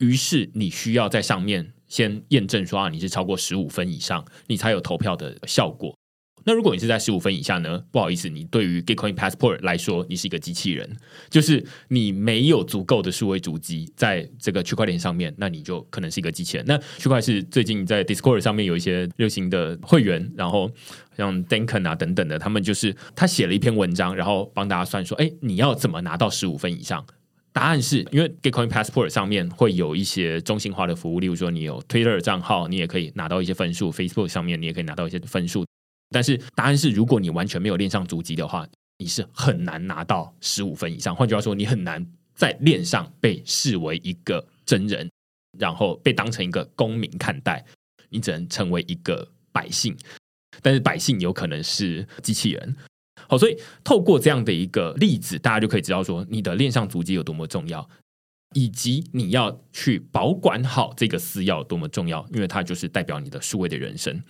[0.00, 5.96] 于是你需要在上面先验证说啊，你是超过十五分以上，你才有投票的效果。
[6.44, 7.82] 那如果你是在十五分以下呢？
[7.90, 10.96] 不好意思，你对于 Gitcoin Passport 来说，你是一个机器人，
[11.30, 16.66] 就是你没有足够的数位足迹在这个区块链上面，那你就可能是一个机器人。
[16.66, 20.70] 那区块是最近在 Discord 上面有一些热心的会员，然后
[21.16, 27.04] 像 Denken 啊等等的，他们就是他写了一篇文章，然后帮大家算说，哎，你要怎么拿到十五分以上？
[27.54, 35.66] 答案是因为 Gitcoin Passport 上面会有一些中心化的服务，例如说你有 Twitter 账号，你也可以拿到一些分数；Facebook 上面你也可以拿到一些分数。
[36.12, 41.16] 但是答案是，如果你完全没有练上足迹的话，你是很难拿到十五分以上。
[41.16, 45.10] 换句话说，你很难在练上被视为一个真人，
[45.58, 47.64] 然后被当成一个公民看待。
[48.14, 49.96] 你只能成为一个百姓，
[50.60, 52.76] 但是百姓有可能是机器人。
[53.26, 57.88] 好，所以透过这样的一个例子，大家就可以知道说，你的练上足迹有多么重要，
[58.54, 64.22] 以及你要去保管好这个私钥多么重要，因为它就是代表你的数位的人生。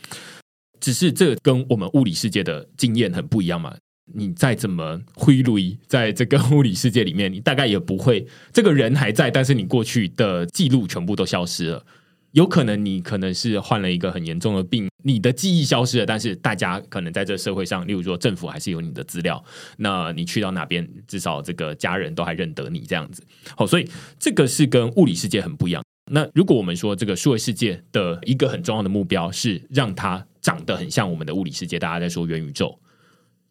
[0.83, 3.75] 只是这跟我们物理世界的经验很不一样嘛？
[4.13, 11.87] 你再怎么挥泪，在这个物理世界里面，你大概也不会，这个人还在，但是你过去的记录全部都消失了。
[12.33, 19.43] 有可能你可能是患了一个很严重的病，你的记忆消失了，但是大家可能在这社会上，例如说政府还是有你的资料。
[19.77, 23.23] 那你去到哪边，至少这个家人都还认得你这样子。
[23.55, 25.83] 好，所以这个是跟物理世界很不一样。
[26.11, 32.79] 那如果我们说这个数位世界的一个很重要的目标是让它长得很像我们的物理世界，大家在说元宇宙，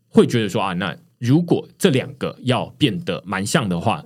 [0.09, 4.05] 会觉得说啊，那如果这两个要变得蛮像的话，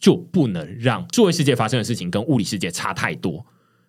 [0.00, 3.46] 就不能让数位世界发生的事情跟物理世界差太多。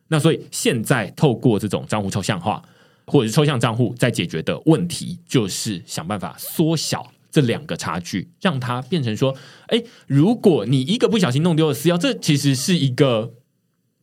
[0.09, 2.61] 那所以现在透过这种账户抽象化
[3.07, 9.35] 或者是抽象账户在解决的问题，就是想办法缩小这两个差距，让它变成说，
[9.67, 13.33] 哎，如果你一个不小心弄丢了私钥，这其实是一个。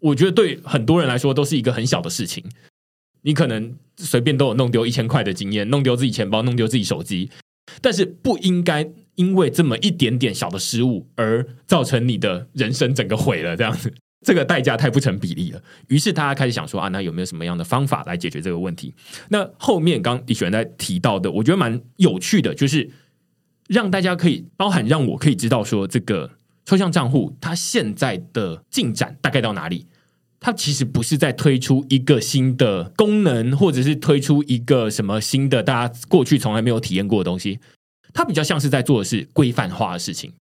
[0.02, 2.42] 我觉得对很多人来说都是一个很小的事情，
[3.20, 7.30] 你可能随便都有弄丢一千块的经验，弄丢自己钱包，弄丢自己手机，
[7.80, 13.92] 但是不应该因为这么一点点小的失误而造成你的人生整个毁了，这样子，
[14.26, 15.62] 这个代价太不成比例了。
[15.88, 18.94] 于是大家开始想说啊，那有没有什么样的方法来解决这个问题？
[19.28, 22.90] 那后面刚李雪在提到的，我觉得蛮有趣的，就是
[23.68, 26.32] 让大家可以包含让我可以知道说这个。
[26.66, 29.86] 抽象账户它现在的进展大概到哪里？
[30.40, 37.60] 它其实不是在推出一个新的功能，或者是推出一个什么新的大家过去从来没有体验过的东西。
[38.12, 40.32] 它比较像是在做的是规范化的事情，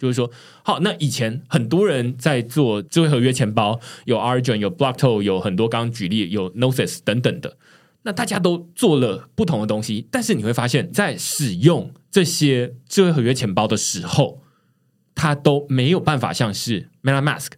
[0.00, 0.30] 就是说，
[0.62, 7.58] 好，那以前很多人在做智慧合约钱包，有 Argon，有 Blockto，有很多刚刚举例有 Gnosis 等等的，
[8.04, 14.42] 那大家都做了不同的东西，但是你会发现在使用这些智慧合约钱包的时候。
[15.20, 17.48] 它都没有办法像是 MetaMask、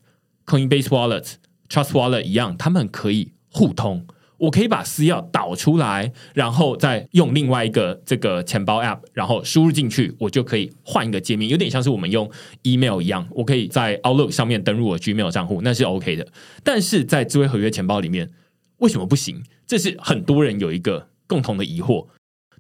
[0.46, 1.34] Coinbase Wallet、
[1.70, 4.06] Trust Wallet 一样，他们可以互通。
[4.38, 12.30] 我可以把私钥导出来，然后再用另外一个这个钱包 App，然后输入进去，我就可以换一个界面，有点像是我们用
[12.62, 13.28] Email 一样。
[13.33, 16.26] 我可以在 Outlook 上面登入我 Gmail 账户，那是 OK 的。
[16.64, 18.30] 但是在智慧合约钱包里面，
[18.78, 19.42] 为什么不行？
[19.66, 22.06] 这是很多人有一个共同的疑惑。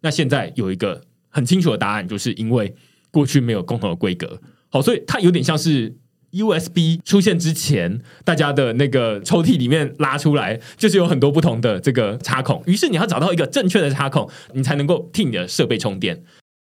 [0.02, 2.74] 那现在有一个很清楚的答案，就是因为
[3.10, 4.38] 过去没有共同的规格。
[4.68, 5.96] 好，所以它有点像是
[6.32, 12.62] USB 出现之前，大家的那个抽屉里面拉出来，就是有很多不同的这个插孔。
[12.66, 16.22] 于是你要找到一个正确的插孔，你才能够替你的设备充电。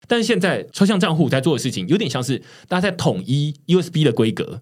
[0.07, 4.61] 但是现在抽象账户在做的事情，有点像是大家在统一 USB 的规格，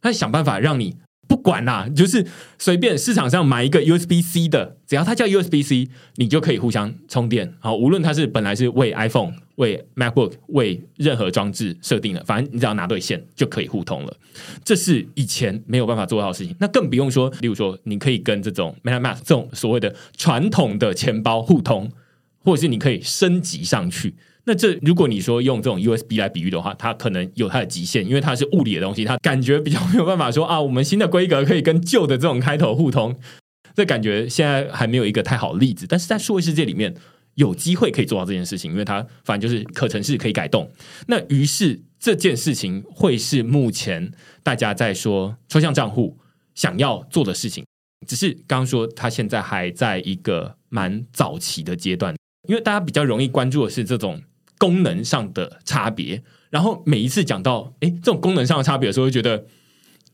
[0.00, 0.96] 他想办法让你。
[1.26, 2.26] 不管啦，就是
[2.58, 7.54] 随便市场上买一个 USB C 的，只要它叫 USB C，你就可以互相充电。
[7.58, 14.16] 好，无论它是本来是为 iPhone、为 MacBook、为任何装置设定的，反正你只要拿对线就可以互通了。
[14.64, 16.54] 这是以前没有办法做到的事情。
[16.58, 21.90] 那更不用说，例如说，你可以跟这种 MetaMask 这种所谓的传统的钱包互通，
[22.38, 24.14] 或者是你可以升级上去。
[24.46, 33.18] 那这如果你说用这种 USB 来比喻的话，它可能有它的极限，因为它是物理的东西，它感觉比较没有办法说啊，我们新的规格可以跟旧的这种开头互通。
[33.74, 36.94] 这感觉现在还没有一个太好的例子，但是在数位世界里面
[37.36, 40.70] 有机会可以做到这件事情，因为它反正就是可程式可以改动。
[41.08, 46.18] 那于是这件事情会是目前大家在说抽象账户
[46.54, 47.64] 想要做的事情，
[48.06, 52.14] 只是刚刚说它现在还在一个蛮早期的阶段，
[52.46, 54.20] 因为大家比较容易关注的是这种。
[54.64, 59.44] 功能上的差别，然后每一次讲到哎，这种功能上的差别的时候，会觉得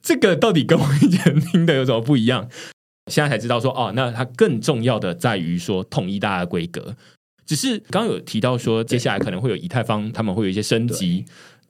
[0.03, 2.49] 这个到底跟我以前听的有什么不一样？
[3.07, 6.97] 现在才知道说哦，那它更重要的在于说统一大家的规格。
[7.47, 11.25] 只是刚刚有提到说，接下来可能会有以太坊，他们会有一些升级，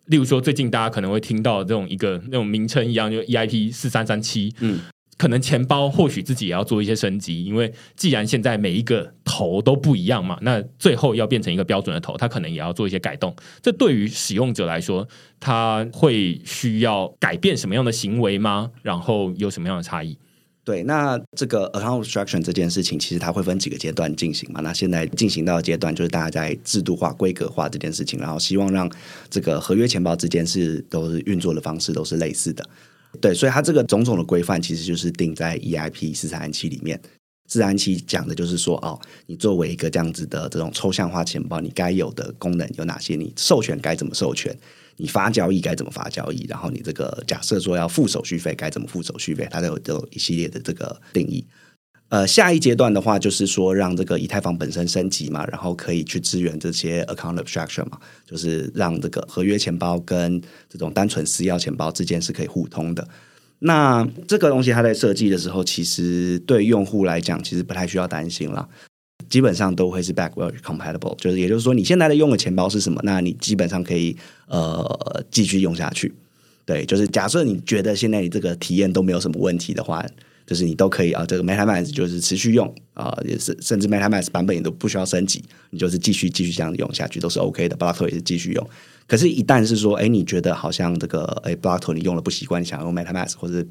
[0.07, 4.81] 例如说最近大家可能会听到这种一个那种名称一样，就 EIP 四三三七，嗯。
[5.21, 13.37] 可能钱包或许自己也要做一些升级，因为既然现在每一个头都不一样嘛，那最后要变成一个标准的头，它可能也要做一些改动。
[13.61, 15.07] 这对于使用者来说，
[15.39, 18.71] 他会需要改变什么样的行为吗？
[18.81, 20.17] 然后有什么样的差异？
[20.65, 24.63] 对，那这个 account abstraction 这件事情，其实它会分几个阶段进行嘛。
[24.63, 28.91] 那现在进行到的阶段就是大家在制度化、规格化这件事情，然后希望让
[29.29, 32.65] 这个合约钱包之间是都是运作的方式都是类似的。
[33.21, 37.01] 对，所以它这个种种的规范其实就是定在 EIP 四三七里面。
[37.47, 38.97] 四三七讲的就是说，哦，
[39.27, 43.17] 你作为一个这样子的这种抽象化钱包，你该有的功能有哪些？
[43.17, 44.57] 你授权该怎么授权？
[44.97, 46.47] 你发交易该怎么发交易？
[46.47, 49.49] 然后你这个假设说要付手续费该怎么付手续费？
[49.51, 51.45] 它都有都有一系列的这个定义。
[52.11, 63.07] 呃，下一阶段的话，就是说让这个以太坊本身升级嘛，然后可以去支援这些 account abstraction 嘛，就是让这个合约钱包跟这种单纯私钥钱包之间是可以互通的。
[63.61, 68.69] 那这个东西它在设计的时候，其实对用户来讲，其实不太需要担心了，
[69.29, 74.17] 基本上都会是 backward compatible，就是也就是说，你现在的用的钱包是什么，那你基本上可以
[74.49, 76.13] 呃继续用下去。
[76.65, 80.05] 对，就是假设你觉得现在你这个体验都没有什么问题的话。
[80.47, 87.77] 就是你都可以啊，这个 MetaMask 就是持续用啊，也是甚至 MetaMask 版本也都不需要升级，你就是继续继续这样用下去都是 OK 的。
[87.77, 88.71] Blockto 也是继续用，
[89.07, 93.65] 可是，一旦是说，哎，你觉得好像这个哎 Blockto 你用了不习惯，想要用 MetaMask，或者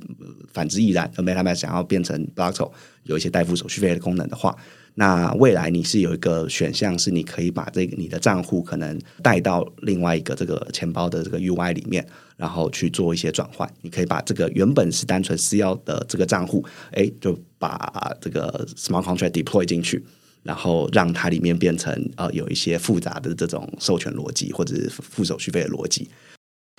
[0.53, 2.71] 反之亦然，MetaMask 想要变成 Blockto
[3.03, 4.55] 有一些代付手续费的功能的话，
[4.95, 12.05] 那未来你是有一个选项，是你可以把这个你的账户可能带到另外一个这个钱包的这个 UI 里面。
[12.39, 20.01] 然后去做一些转换，你可以把这个原本是单纯私钥的这个账户，哎，就把这个 smart contract deploy 进去，
[20.41, 26.07] 然后让它里面变成呃有一些复杂的这种授权逻辑或者是付手续费的逻辑。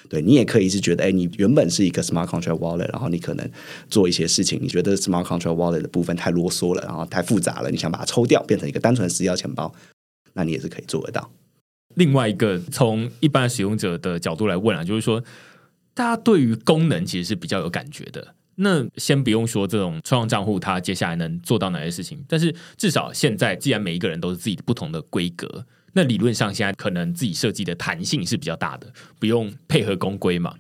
[0.09, 3.51] 对，你也可以是觉得，哎，你原本是一个 smart contract wallet，然后你可能
[3.91, 9.71] 做一些事情，你觉得 smart contract wallet 的部分太啰嗦了，然后太复杂了，你想把它抽掉，变成一个单纯私钥钱包，
[10.33, 11.31] 那你也是可以做得到。
[11.97, 15.23] 另外一个从一般使用者的角度来问啊，就是说，
[15.95, 18.35] 大家对于功能其实是比较有感觉的。
[18.57, 30.55] 那先不用说这种创账户，它接下来能做到哪些事情，但是至少现在，既然每一个人都是自己不同的规格，那理论上现在可能自己设计的弹性是比较大的，不用配合公规嘛。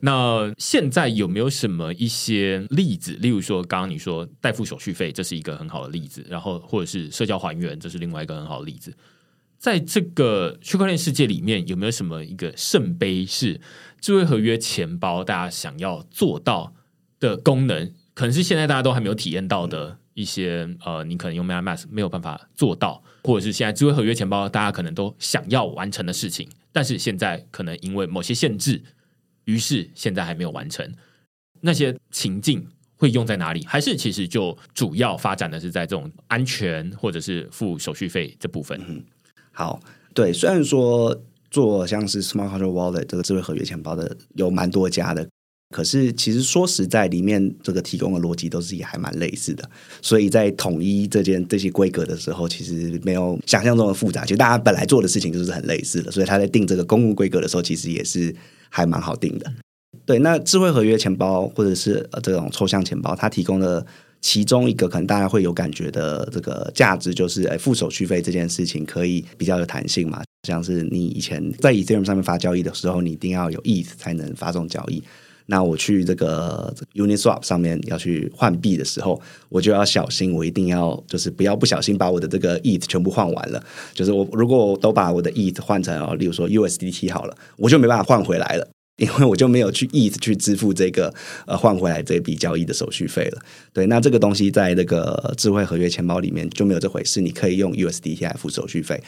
[0.00, 3.12] 那现在有没有什么一些例子？
[3.20, 8.92] 例如说，刚刚你说代付手续费，这是一个很好的例子，然后或者是社交还原，这是另外一个很好的例子。
[9.62, 13.60] 在这个区块链世界里面，有没有什么一个圣杯是
[14.00, 16.74] 智慧合约钱包大家想要做到
[17.20, 17.92] 的功能？
[18.12, 28.82] 可能是现在大家都还没有体验到的一些呃，你可能用 MetaMask 没有办法做到，或者是现在智慧合约钱包大家可能都想要完成的事情，但是现在可能因为某些限制，
[29.44, 30.92] 于是现在还没有完成。
[31.60, 33.64] 那些情境会用在哪里？
[33.64, 39.04] 还是其实就主要发展的是在这种安全或者是付手续费这部分？
[39.52, 39.80] 好，
[40.14, 41.16] 对，虽然说
[41.50, 45.28] 做像是 Smart Contract Wallet 这个智慧合约钱包的有蛮多家的，
[45.74, 49.68] 可是其实说实在，里面这个提供的逻辑都是也还蛮类似的，
[50.00, 54.22] 所以在统一这件这些规格的时候，其实没有想象中的复杂。
[54.22, 58.34] 其实大家本来做的事情就是很类似的，所以他在定这个公共规格的时候，其实也是
[58.70, 59.52] 还蛮好定的。
[60.06, 63.86] 对，那智慧合约钱包或者是这种抽象钱包，它提供的。
[64.22, 70.22] 其中一个可能大家会有感觉的这个价值，就是诶，付手续费这件事情可以比较有弹性嘛。
[70.46, 75.02] 像是你以前在 Ethereum 上面发交易的时候，你一定要有 ETH 才能发送交易。
[75.46, 83.62] 那我去这个 Uniswap 上面要去换币的时候，我就要小心，我一定要就是不要不小心把我的这个 ETH 全部换完了。
[83.92, 88.68] 就是我如果我都把我的 ETH 换成哦，例如说 USDT 好了，我就没办法换回来了。
[88.96, 91.12] 因为我就没有去 ETH 去支付这个
[91.46, 93.42] 呃换回来这笔交易的手续费了。
[93.72, 97.20] 对，那这个东西在那个智慧合约钱包里面就没有这回事。
[97.20, 99.02] 你可以用 USDT 来付手续费，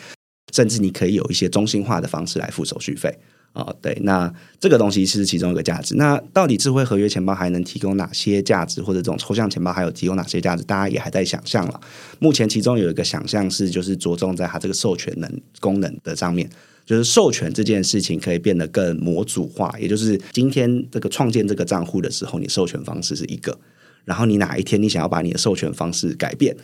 [0.53, 3.11] 甚至你可以有一些中心化的方式来付手续费
[3.53, 3.77] 啊、哦。
[3.83, 5.95] 对，那这个东西是其中一个价值。
[5.97, 10.65] 那到底智慧合约钱包还能提供哪些价值，或者这种抽象钱包还有提供哪些价值？
[10.65, 11.79] 大家也还在想象了。
[12.19, 16.49] 目前其中有一个想象是，就是着重在它这个授权能功能的上面。
[16.85, 23.59] 就是授权这件事情可以变得更模组化，也就是今天这个创建这个账户的时候，你授权方式是一个，
[24.05, 26.55] 然后你哪一天你想要把你的授权方式改变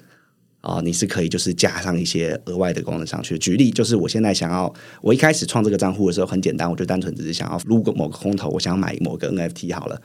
[0.61, 3.39] 啊，你是可以就是加上一些额外的功能上去。
[3.39, 10.01] 举例就是我现在想要，我一开始创这个账户的时候很简单，我就单纯只是想要撸个某个空投，我想买某个 NFT 好了，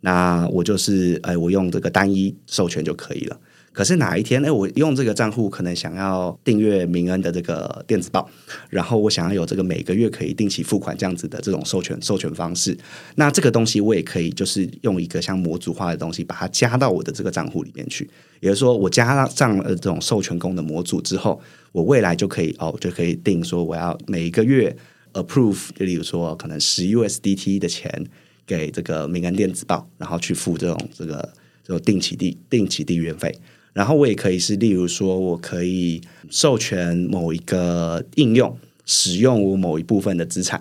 [0.00, 3.38] 那我就是哎，我用这个单一授权就可以了。
[3.78, 8.28] 可是哪一天，哎，我用这个账户可能想要订阅明恩的这个电子报，
[8.70, 12.76] 然后我想要有这个每个月可以定期付款这样子的这种授权授权方式，
[13.14, 18.10] 那这个东西我也可以就是用一个像模组化的东西把它加到我的这个账户里面去。
[18.40, 24.76] 也就是说，我加上了这种授权功能模组之后，我未来就可以哦，就可以定说我要每一个月
[25.12, 28.04] approve，就例如说可能十 USDT 的钱
[28.44, 33.32] 给这个明恩电子报，然后去付这种这个这种定期订定期订阅费。
[33.78, 40.60] 然后我也可以是，例如说，我可以授权某一个应用使用我某一部分的资产。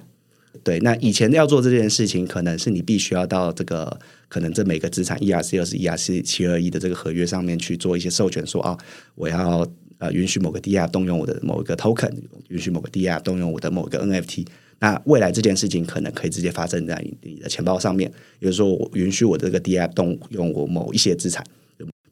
[0.64, 4.00] 对，那以前要做这件事情，可能是你必须要到这个，
[4.30, 8.78] 可能这每个资产 ERC 二十、ERC 七二一的这个合约上面去做一些授权，说啊，
[9.16, 12.14] 我要呃允许某个 DApp 动用我的某一个 token，
[12.50, 14.46] 允许某个 DApp 动用我的某一个 NFT。
[14.78, 21.44] 那未来这件事情可能可以直接发生在你的钱包上面，比如说我允许我这个 DApp 动用我某一些资产。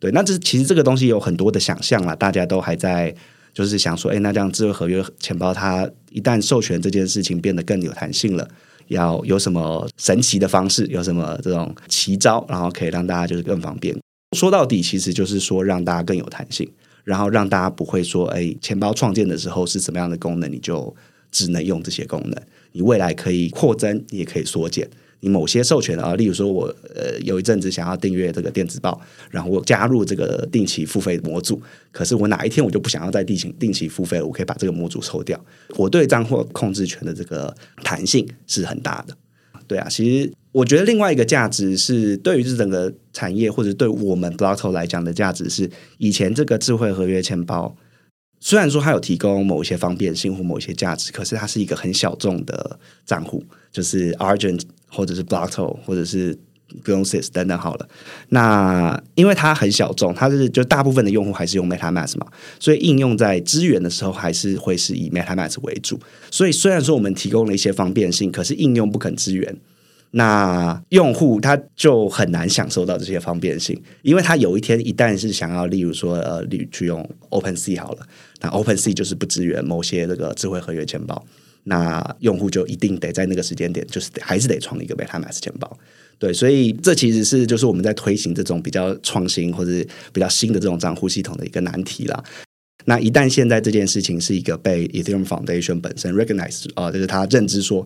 [0.05, 3.11] 对，那这其实这个东西有很多的想象啦，大家都还在
[3.55, 8.47] 就是想说，哎，那这样智慧合约钱包它一旦授权这件事情变得更有弹性了，
[8.89, 13.97] 要有什么神奇的方式，有什么这种奇招，然后可以让大家就是更方便。
[14.37, 16.71] 说到底，其实就是说让大家更有弹性，
[17.03, 20.95] 然后让大家不会说，哎，钱包创建的时候是什么样的功能，你就
[21.31, 22.39] 只能用这些功能，
[22.73, 24.87] 你未来可以扩增，你也可以缩减。
[25.21, 28.99] 你某些授权啊，例如说我呃有一阵子想要订阅这个电子报，
[29.31, 35.39] 然后我加入这个定期付费模组，可是我哪一天我就不想要再定期定期付费了，我可以把这个模组抽掉。
[35.77, 39.15] 我对账户控制权的这个弹性是很大的。
[39.67, 47.75] 对啊，其实我觉得另外一个价值是对于这整个产业或者对我们 Blockto 来讲的价值是，以前这个智慧合约钱包
[48.39, 54.61] 虽然说它有提供某一些方便性或某一些价值，可是它是一个很小众的账户，就是 Argent。
[54.87, 56.37] 或者是 Blockto 或者是
[56.85, 57.89] Gnosis 等等好了，
[58.29, 62.27] 那因为它很小众，它是就大部分的用户还是用 MetaMask 嘛，
[62.61, 65.99] 所以应用在支援的时候还是会是以 MetaMask 为主。
[66.31, 69.57] 所以虽然说我们提供了一些方便性，可是应用不肯支援，
[70.17, 78.07] 那用户他就很难享受到这些方便性，因为他有一天一旦是想要，例如说呃，你去用 OpenSea 好了，
[78.39, 81.21] 那 OpenSea 就是不支援某些这个智慧合约钱包。
[81.65, 85.77] 那用户就一定得在那个时间点，就是还是得创一个 MetaMask 钱包。
[86.17, 89.71] 对，所以这其实是就是我们在推行这种比较创新或者
[90.13, 92.23] 比较新的这种账户系统的一个难题啦。
[92.85, 97.85] 那一旦现在这件事情是一个被 Ethereum Foundation 本身 recognize 啊、呃，就是他认知说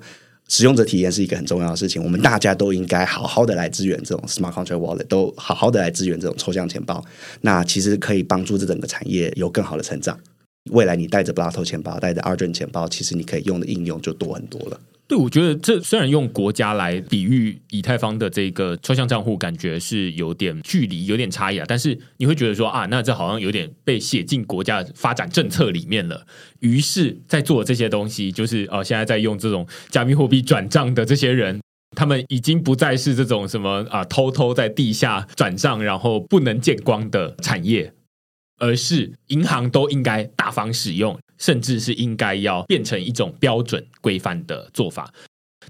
[0.50, 7.02] 使用者体验是一个很重要的事情，我们大家都应该好好的来支援这种 Smart Contract Wallet，都好好的来支援这种抽象钱包。
[7.42, 10.20] 那其实可以帮助这整个产业有更好的成长。
[10.72, 14.80] 未来你带着 Blato 钱包，带着 Argent 钱包，其实你可以用的应用就多很多了。
[15.10, 21.66] 对，我觉得这虽然用国家来比喻以太坊的这个抽象账户，感觉是有点距离、有点差异啊。
[21.68, 26.28] 但是你会觉得说啊，那这好像有点被写进国家发展政策里面了。
[26.60, 31.60] 于是，在做这些东西，就是哦、啊，现在在用这种加密货币转账的这些人，
[31.98, 37.92] 他们已经不再是这种什么啊，偷偷在地下转账，然后不能见光的产业。
[38.62, 45.12] 而是银行都应该大方使用，甚至是应该要变成一种标准规范的做法。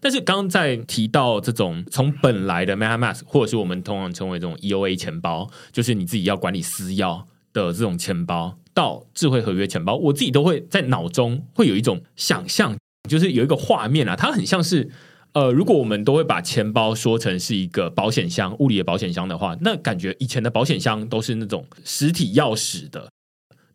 [0.01, 12.77] 但是刚刚在提到这种从本来的 MetaMask，或者是我们通常称为这种 EOA 钱包，就是你自己要管理私钥的这种钱包，到智慧合约钱包，我自己都会在脑中会有一种想象，
[13.09, 14.89] 就是有一个画面啊，它很像是。
[15.33, 23.11] 呃，如果我们都会把钱包说成是一个保险箱，物理的保险箱的话，那感觉以前的保险箱都是那种实体钥匙的。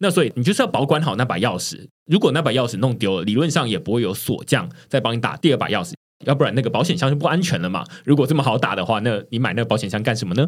[0.05, 5.95] 那所以你就是要保管好那把钥匙，如果那把钥匙弄丢了，理论上也不会有锁匠再帮你打第二把钥匙，
[6.27, 7.83] 要不然那个保险箱就不安全了嘛。
[8.05, 10.47] 如果这么好打的话，那你买那个保险箱干什么呢？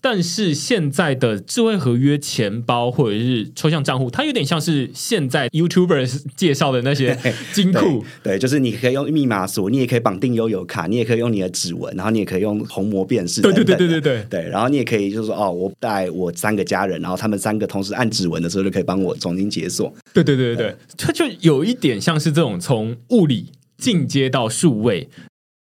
[0.00, 7.18] 但是现在的智慧合约钱包或者是抽象账户，它有点像是现在 YouTuber 介绍的那些
[7.52, 23.46] 金库，对，就是你可以用密码锁，你也可以绑定悠游卡，你也可以用你的指纹，然后你也可以用虹膜辨识，对对对对对对，对，然后你也可以就是说哦，我带我三个家人，然后他们三个同时按指纹的时候，就可以帮我重新解锁，对对对对对，它就有一点像是这种从物理
[23.76, 25.08] 进阶到数位。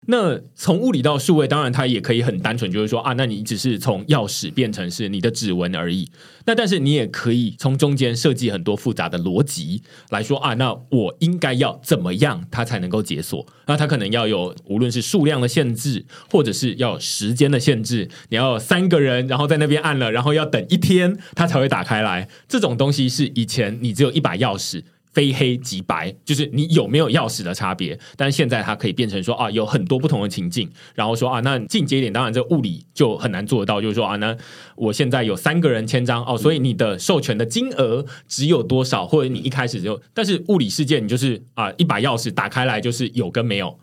[0.08, 6.10] 那从物理到数位，当然它也可以很单纯，就是说啊，那你只是从钥匙变成是你的指纹而已。
[6.48, 9.82] 那但是你也可以从中间设计很多复杂的逻辑
[10.12, 13.44] 来说啊，那我应该要怎么样它才能够解锁？
[13.66, 18.08] 那它可能要有无论是数量的限制，或者是要有时间的限制。
[18.30, 22.30] 你要三个人，然后在那边按了，然后要等一天，它才会打开来。
[22.48, 24.84] 这种东西是以前你只有一把钥匙。
[25.16, 27.98] 非黑即白，就是你有没有钥匙的差别。
[28.16, 34.36] 但是现在它可以变成说啊，有很多不同的情境，然后说啊，那进阶一点，当然这物理就很难做得到，就是说啊，那
[34.76, 43.80] 我现在有三个人签章哦，所以你的授权的金额只有多少，或者你一开始就，但是物理世界你就是啊，一把钥匙打开来就是有跟没有，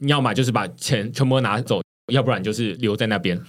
[0.00, 1.80] 你要么就是把钱全部拿走，
[2.12, 3.40] 要不然就是留在那边。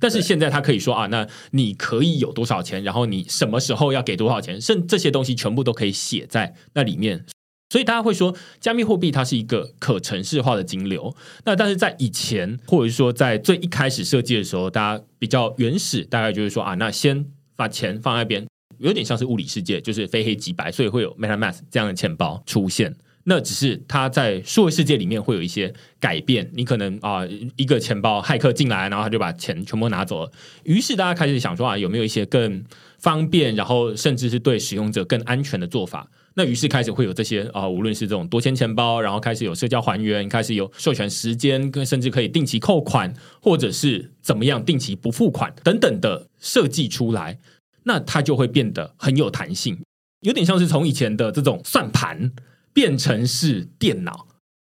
[0.00, 7.24] 但是现在他可以说啊，那你可以有多少钱，然后你什么时候要给多少钱，甚这些东西全部都可以写在那里面。
[7.68, 11.14] 所以大家会说，加密货币它是一个可程式化的金流。
[11.44, 17.24] 那但是在以前，或者是说在最一开始设计的时候，大家比较原始，大概就是说啊，那先
[17.54, 18.44] 把钱放在那边，
[18.78, 22.92] 有点像是物理世界，就是非黑即白，所以会有 MetaMask 这样的钱包出现。
[23.24, 27.20] 那只是它在数位世界里面会有一些改变，你可能啊、
[27.56, 30.32] 一个钱包骇客进来，然后他就把钱全部拿走了。
[30.64, 32.64] 于是大家开始想说啊，有没有一些更
[32.98, 36.08] 方便，然后甚至是对使用者更安全的做法？
[36.34, 43.12] 那于是开始会有这些啊、呃，无论是这种多签钱包，然后开始有社交还原，开始有授权时间，跟甚至可以定期扣款，
[43.42, 47.38] 或者是怎么样定期不付款等等的设计出来，
[47.82, 49.78] 那它就会变得很有弹性，
[50.20, 52.32] 有点像是从以前的这种算盘。
[52.72, 54.26] 变成是电脑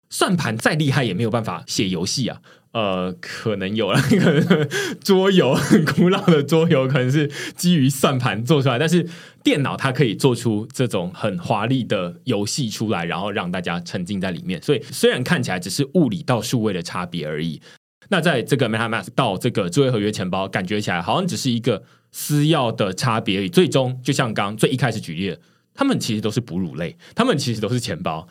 [0.10, 2.41] 算盘，再厉害也没有办法写游戏啊。
[2.74, 9.08] 呃，可能有了， 可能桌游很古老的桌游，可能是基于算盘做出来，但是
[9.43, 14.60] 电脑它可以做出这种很华丽的游戏出来，然后让大家沉浸在里面。
[14.60, 17.62] 所以虽然看起来只是物理到数位的差别而已，
[18.10, 23.49] 那在这个 MetaMask 到这个智慧合约钱包，感觉起来好像只是一个私钥的差别而已。
[23.49, 25.39] 最终，就像刚最一开始举例的。
[25.74, 28.28] 他们其实都是哺乳类，他们其实都是钱包，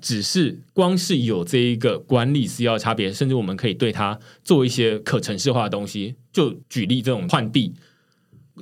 [0.00, 6.16] 只是光是有这一个管理需要差别，甚至我们可以对它做一些可程式化的东西。
[6.32, 7.72] 就举例这种换币，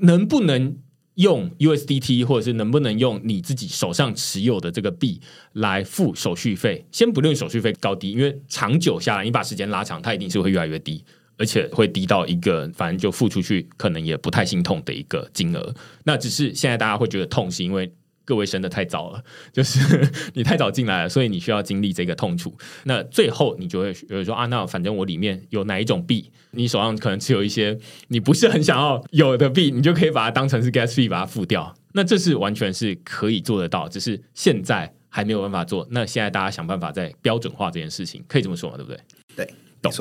[0.02, 0.76] 能不能
[1.14, 5.20] 用 USDT，或者是能不能用你自己手上持有的这个币
[5.54, 6.84] 来付手续费？
[6.92, 11.02] 先不论手续费高低，因为长久下来，你把时间拉长，它一定是会越来越低，
[11.38, 15.74] 而且会低到一个反正就付出去可能也不太心痛的一个金额。
[16.04, 17.90] 那只是现在大家会觉得痛，是因为。
[18.24, 22.56] 各位生的太早了，就是 你太早进来了，所以你需要经历这个痛楚。
[22.84, 31.74] 那最后你就会有人说啊，那反正我里面有哪一种币，你手上可能持有一些你不是很想要有的币，你就可以把它当成是 gas fee 把它付掉。
[31.94, 38.76] 那这是完全是可以做得到，只是现在还没有办法做，那现在大家想办法在标准化这件事情，可以这么说嘛？
[38.76, 39.00] 对不对？
[39.36, 39.92] 对，懂。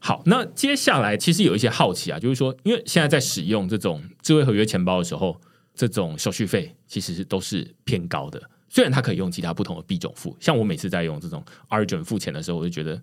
[0.00, 5.40] 好，那接下来其实有一些好奇啊，就是说，因为现在在使用这种智慧合约钱包的时候，
[5.78, 8.42] 这种手续费其实是都是偏高的。
[8.68, 13.00] 虽然它可以用其他不同的币种付，像我每次在用这种 Argent 付钱的时候，我就觉得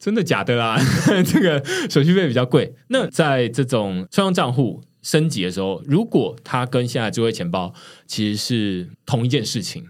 [0.00, 0.76] 真的假的啦，
[1.24, 2.74] 这个手续费比较贵。
[2.88, 7.72] 那在这种双向账户升级的时候，如果它跟现在智慧钱包
[8.06, 9.86] 其实是同一件事情，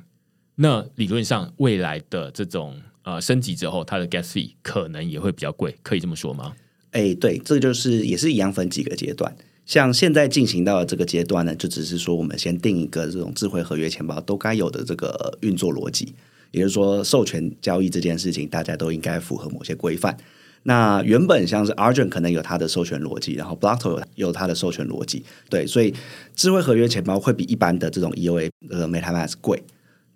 [0.57, 2.83] 那理论上未来的这种。
[3.05, 6.53] 呃，升级之后，它的 gas fee 可能也会比较贵，可以这么说吗？
[6.91, 9.35] 哎，对，这就是也是一样分几个阶段。
[9.68, 16.14] 像现在进行到的这个阶段呢，就只是说我们先定一个这种智慧合约钱包都该有的这个运作逻辑，
[16.52, 20.16] 也就是说，授权交易这件事情，大家都应该符合某些规范。
[20.62, 25.92] 那原本像是 Argent 可能有它的授权逻辑，然后 Blocto 有有它的授权逻辑，对，所以
[26.34, 29.62] 智慧合约钱包会比一般的这种 EOA 呃 MetaMask 贵，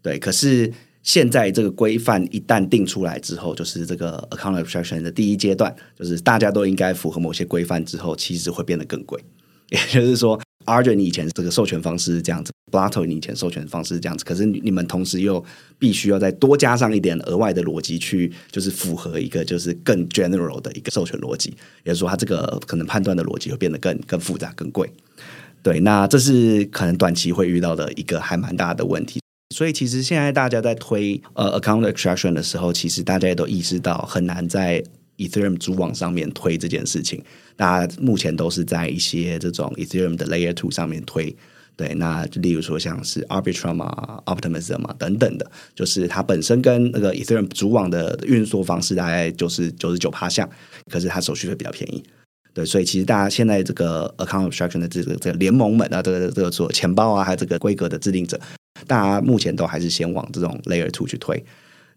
[0.01, 0.73] 对，可是。
[1.05, 9.21] 现在这个规范一旦定出来之后，就是这个 account abstraction 的第一阶段，就是大家都应该符合某些规范之后，其实会变得更贵。
[9.73, 15.43] 也就是说，Argent 你以前这个授权方式是这样子，Blocto 你以前授权方式是这样子，可是你们同时又
[15.79, 21.51] 必须要再多加上一点额外的逻辑去，就是符合一个就是更 general 的一个授权逻辑。
[21.85, 24.91] 也就是说，它这个可能判断的逻辑会变得更更复杂、更贵。
[25.63, 29.21] 对，那这是可能短期会遇到的一个还蛮大的问题。
[29.55, 34.83] 所以，其实现在大家在推呃 account extraction 的时候，其实大家也都意识到很难在
[35.19, 37.23] Ethereum 主网上面推这件事情。
[37.57, 41.35] 大家目前都是在一些这种 Ethereum 的 Layer Two 上面推。
[41.75, 50.49] 对，那例如说像是 Arbitrum 啊、Optimism 啊等等的，就是它本身跟那个 Ethereum 主网的运作方式大概就是九十九趴像，
[50.91, 52.03] 可是它手续费比较便宜。
[52.53, 58.39] 对，所以其实大家现在这个 account Abstraction 的这个这个联盟们啊，这个这个做钱包啊，还有这个规格的制定者。
[58.87, 61.43] 大家目前都还是先往这种 Layer Two 去推。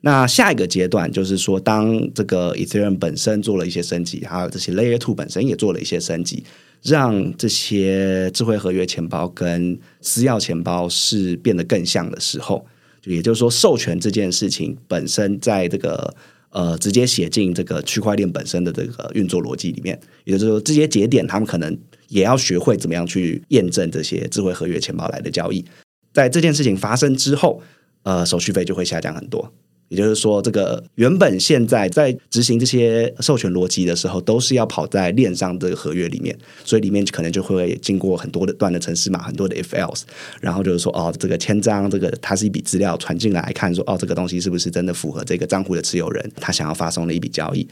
[0.06, 6.44] 那下一个阶段就是说，当这个 Ethereum 本身做了一些升级，还有这些 Layer Two 本身也做了一些升级，
[6.84, 12.64] 让这些智慧合约钱包跟私钥钱包是变得更像的时候，
[13.02, 16.14] 就也就是说，授权这件事情本身在这个
[16.52, 21.76] 呃直接写进这个区块链本身的这个运作逻辑里面，也就是说，这些节点他们可能
[22.10, 25.66] 也要学会怎么样去验证这些智慧合约钱包来的交易。
[26.14, 27.60] 在这件事情发生之后，
[28.04, 29.52] 呃，手续费就会下降很多。
[29.96, 40.02] 也就是说，这个原本现在在执行这些授权逻辑的时候，都是要跑在链上这个合约里面，所以里面可能就会经过很多的段的程式码，很多的 if else，
[40.42, 47.66] 然后就是说，哦，这个签章，这个它是一笔资料传进来看，说，哦，这个东西是不是真的符合这个账户的持有人他想要发送的一笔交易？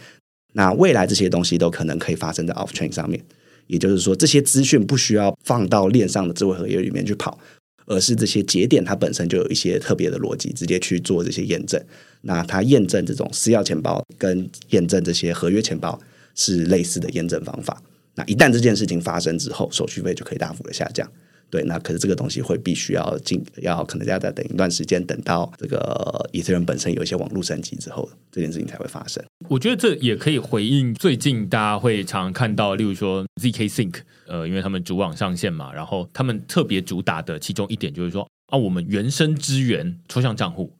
[0.54, 3.22] 那未来这些东西都可能可以发生在 off chain 上面，
[3.68, 7.38] 也就是说，这些资讯不需要放到链上的智慧合约里面去跑。
[7.86, 11.84] 而是这些节点，它本身就有一些特别的逻辑，直接去做这些验证。
[12.22, 16.00] 那它验证这种私钥钱包跟验证这些合约钱包
[16.36, 17.82] 是类似的验证方法。
[18.16, 21.10] 那一旦这件事情发生之后，手续费就可以大幅的下降。
[21.54, 29.24] 对，那可是这个东西会必须要进，要可能要再等一段时间，等到这个以太坊本身有一些网络升级之后，这件事情才会发生。
[29.50, 40.74] 我觉得这也可以回应最近大家会常常看到，例如说 ZK Sync，呃，因为他们主网上线嘛，然后他们特别主打的其中一点就是说啊，我们原生支援抽象账户。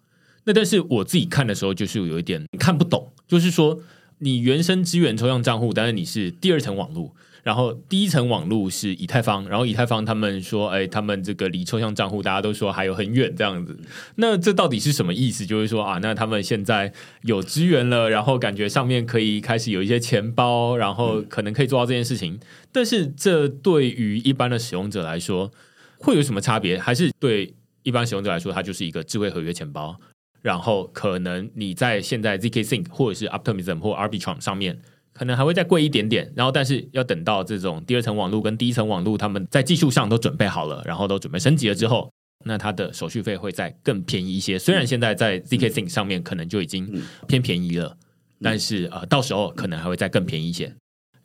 [0.46, 3.80] 那但是我自己看的时候，就是有一点看不懂，就是说
[4.18, 7.14] 你原生支援抽象账户，但是你是第二层网络。
[7.44, 13.78] 然后第一层网路是以太坊，然后以太坊他们说，哎，他们这个离抽象账户大家都说还有很远这样子。
[14.16, 15.46] 那这到底是什么意思？
[15.46, 22.40] 就是说啊，那他们现在有资源了，然后感觉上面可以开始有一些钱包，然后可能可以做到这件事情。
[22.72, 25.52] 但是这对于一般的使用者来说
[25.98, 26.80] 会有什么差别？
[26.80, 30.00] 还是对一般使用者来说，它就是一个智慧合约钱包？
[30.42, 34.80] 然后可能你在现在 zk Sync 或者是 Optimism 或 Arbitrum 上面。
[35.14, 42.12] 可能还会再贵一点点，然后但是要等到这种第二层网络跟第一层网络他们在技术上都准备好了，然后都准备升级了之后，
[42.46, 44.58] 那它的手续费会再更便宜一些。
[44.58, 47.96] 虽然现在在 zk Sync 上面可能就已经偏便宜了，
[48.42, 50.74] 但是呃，到时候可能还会再更便宜一些。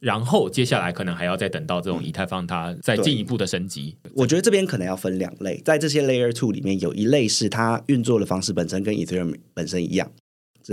[0.00, 3.96] 然后接下来可能还要再等到这种以太坊它再进一步的升级。
[4.14, 10.08] 我觉得这边可能要分两类，在这些 Layer Two 里面有一类是它运作的方式本身跟 Ethereum 本身一样。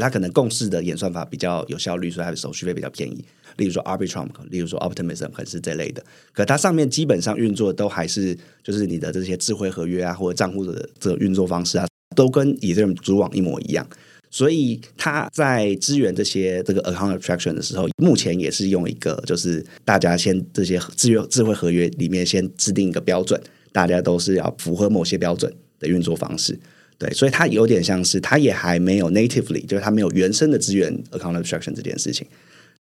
[0.02, 3.24] 它可能共识的演算法比较有效率，所以它的手续费比较便宜。
[3.58, 6.04] 例如说 Arbitrum，例如说 Optimism，可能是这类的。
[6.34, 13.88] 可它上面基本上运作都还是就是你的这些智慧合约啊，或者账户的这运作方式啊，都跟 Ethereum 主网一模一样。
[14.30, 23.42] 所以它在支援这些这个 account abstraction 的时候，目前也是用一个就是大家先这些智智慧合约里面先制定一个标准，
[23.72, 26.60] 大家都是要符合某些标准的运作方式。
[26.98, 32.26] 对，所以它有点像是它也还没有 natively，就是它没有原生的资源 account abstraction 这件事情。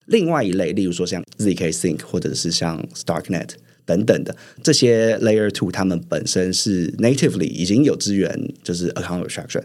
[0.05, 3.49] 另外一类，例如说像 zk sync 或者是像 starknet
[3.85, 9.63] 等等的这些 layer two，他们本身是 natively 已经有资源，就是 account abstraction。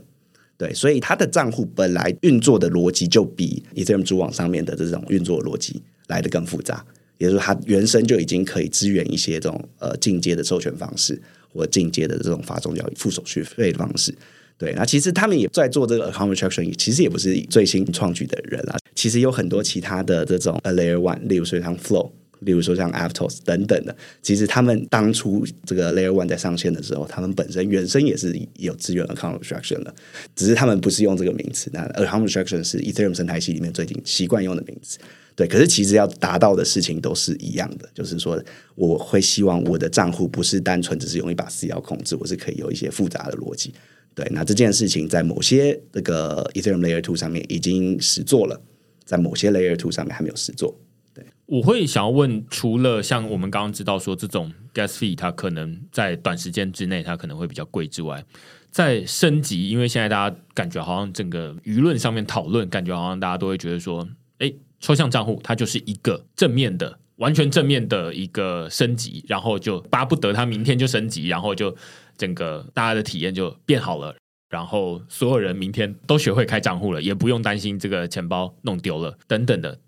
[0.56, 6.84] 对，所以它的账户本来运作的逻辑就比 Ethereum 主网上面的这种运作逻辑来得更复杂，
[7.16, 11.20] 也就是说，它原生就已经可以支援一些这种呃进阶的授权方式，
[11.52, 14.14] 或进阶的这种发送交易付手续费的方式。
[14.58, 18.76] 对，那其实他们也在做这个 account abstraction，其实也不是最新创举的人啊。
[18.94, 23.96] 其实有很多其他的这种 layer one，例如说像 Flow，例如说像 Aptos 等等的。
[24.20, 29.94] 其实他们当初这个 layer one 在上线的时候，他们本身原生也是有支援 account abstraction 的，
[30.36, 31.70] 只是他们不是用这个名词。
[31.72, 34.98] 那 account abstraction 是 Ethereum 生态系里面最近习惯用的名词。
[35.34, 38.42] 对，可是其实要达到的事情都是一样的，就是说
[38.74, 43.72] 我会希望我的账户不是单纯只是用一把私钥控制，我是可以有一些复杂的逻辑。
[44.14, 48.60] 对，那这件事情在某些这个 Ethereum Layer Two 上面已经实做了，
[49.04, 50.78] 在某些 Layer Two 上面还没有实做。
[51.14, 58.24] 对，我会想要问，除了像我们刚刚知道说这种 Gas Fee 它可能在短时间之内它可能会比较贵之外，
[58.70, 64.08] 在升级，因为现在大家感觉好像整个舆论上面讨论，感觉好像大家都会觉得说，
[64.38, 66.98] 哎，抽象账户它就是一个正面的。
[67.16, 71.76] 完全正面的一个升级，然后就巴不得它明天就升级，然后就
[72.16, 74.16] 整个大家的体验就变好了，
[74.48, 79.78] 然后所有人明天都学会开账户了，也不用担心这个钱包弄丢了等等的。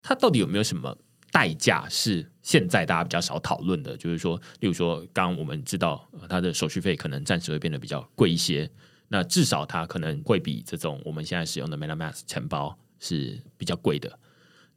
[0.00, 0.96] 它到底有没有什么
[1.30, 3.94] 代价是现在大家比较少讨论的？
[3.98, 8.66] 就是说，例如说，刚刚我们知道它的手续费可能暂时会变得比较贵一些，
[9.08, 14.18] 那至少它可能会比这种我们现在使用的 MetaMask 钱包是比较贵的。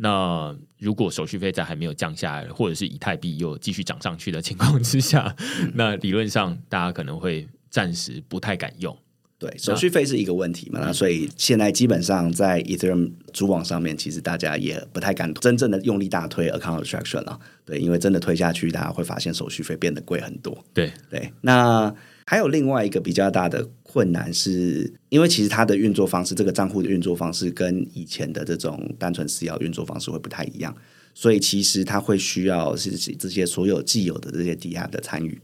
[0.04, 5.36] 那如果手续费在还没有降下来，或者是以太币又继续涨上去的情况之下，
[5.76, 8.98] 那理论上大家可能会暂时不太敢用。
[9.38, 17.40] 对，手续费是一个问题嘛，那所以现在基本上在 Ethereum 主网上面，其实大家也不太敢真正的用力大推 Account Abstraction 了。
[17.64, 20.66] 对，因为真的推下去，大家会发现手续费变得贵很多。
[20.74, 21.94] 对对，那。
[22.24, 30.74] 还有另外一个比较大的困难是，因为其实它的运作方式，这个账户的运作方式跟以前的这种单纯私钥运作方式会不太一样，
[31.14, 35.38] 所以其实它会需要是这些所有既有的这些抵押的参与，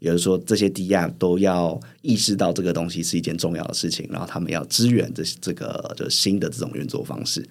[0.00, 7.42] 也就是说，这些抵押都要意识到这个东西是一件重要的事情，然后他们要支援这这个就新的这种运作方式。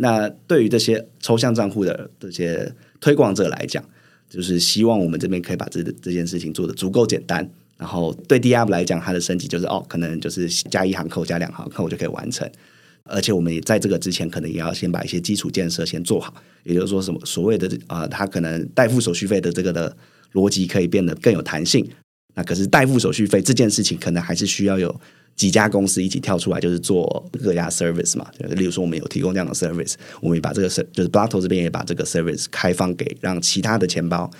[0.00, 3.84] 那对于这些抽象账户的这些推广者来讲，
[4.30, 7.50] 就是希望我们这边可以把这这件事情做得足够简单。
[7.78, 12.50] 然后对 DApp 来讲，它的升级就是哦，可能就是加一行扣加两行扣我就可以完成。
[13.04, 16.34] 而且我们也在这个之前，可能也要先把一些基础建设先做好。
[16.64, 19.96] 也就是说，什么所谓的啊、呃，它可能代付手续费的这个的
[20.34, 21.88] 逻辑可以变得更有弹性。
[22.34, 24.94] 那可是代付手续费这件事情，可能还是需要有
[25.36, 28.26] 几家公司一起跳出来，就是做各家 service 嘛。
[28.38, 34.30] 例如说，我们有提供这样的 service，我们把这个 serv 就是 Blocto 这边也把这个 service 开放给让其他的钱包。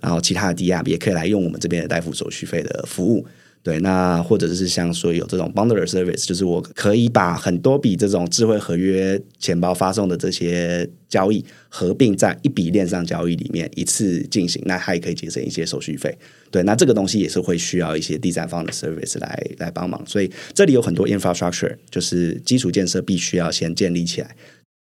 [0.00, 3.26] 然后其他的 DR 也可以来用我们这边的代付手续费的服务，
[3.62, 16.16] 对，那或者是像说有这种 bundler service，就是我可以把很多笔这种智慧合约钱包发送的这些交易合并在一笔链上交易里面一次进行，那它也可以节省一些手续费，
[16.50, 24.36] 对，那这个东西也是会需要一些第三方的 service 来来帮忙，所以这里有很多 infrastructure，就是基础建设必须要先建立起来，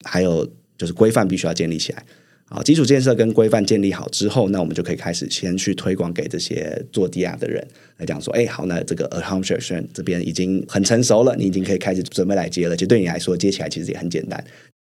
[0.03, 0.45] 还有
[0.77, 2.03] 就是规范必须要建立起来。
[2.47, 7.67] 好，基础建设跟规范建立好之后，那我们就可以开始先去推广给这些做 DR 的人
[7.97, 12.75] 来讲说，哎，好，那这个 account section 这边已经很成熟了，你已经可以开始准备来接了。
[12.75, 14.41] 其实对你来说，接起来其实也很简单。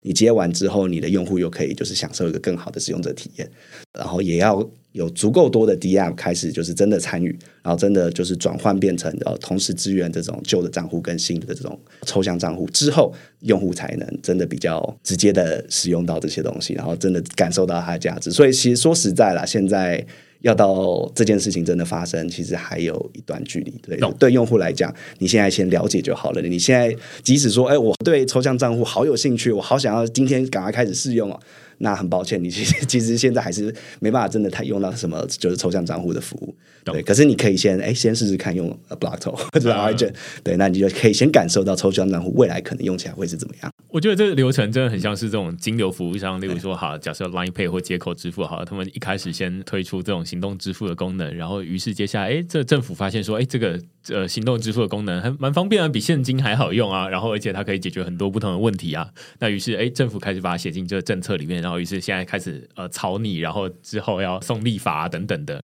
[0.01, 3.49] 你接完之后，你的用户又可以就是享受一个更好的使用者体验，
[3.97, 18.31] 然后也要有足够多的 DM 开始就是真的参与，然后真的就是转换变成呃同时支援这种旧的账户跟新的这种抽象账户之后，用户才能真的比较直接的使用到这些东西，然后真的感受到它的价值。
[18.31, 20.05] 所以其实说实在啦，现在。
[20.41, 23.73] 要到这件事情真的发生，其实还有一段距离。
[23.81, 26.41] 对对用户来讲，你现在先了解就好了。
[26.41, 31.39] 你现在即使说，哎，我对抽象账户好有兴趣，我好想要今天赶快开始试用哦。
[31.79, 36.55] 那很抱歉，你其实 其实现在还是没办法真的太用到什么就是抽象账户的服务。
[36.83, 40.13] 对，可是你可以先哎先试试看用 Blocto 或者 Argent，
[40.43, 43.71] 对，那你就可以先感受到抽象账户未来可能用起来会是怎么样。
[43.89, 59.09] 我觉得这个流程真的很像是这种金流服务商，例如说，好，假设 Line Pay 或接口支付，好，他们一开始先推出这种行动支付的功能，然后于是接下来，哎，这政府发现说，哎，这个呃行动支付的功能还蛮方便啊，比现金还好用啊，然后而且它可以解决很多不同的问题啊，
[59.39, 65.61] 那于是，哎，政府开始把它写进这个政策里面，然后于是现在开始呃草拟，然后之后要送立法啊等等的。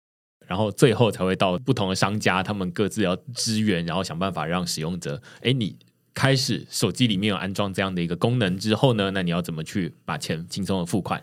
[0.49, 5.75] 然后最后才会到不同的商家，他们各自要支援，然后想办法让使用者，哎，你
[6.15, 11.23] 开始手机里面有安装这样的一个功能之后呢，那你要怎么去把钱轻松的付款，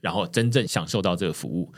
[0.00, 1.72] 然后真正享受到这个服务？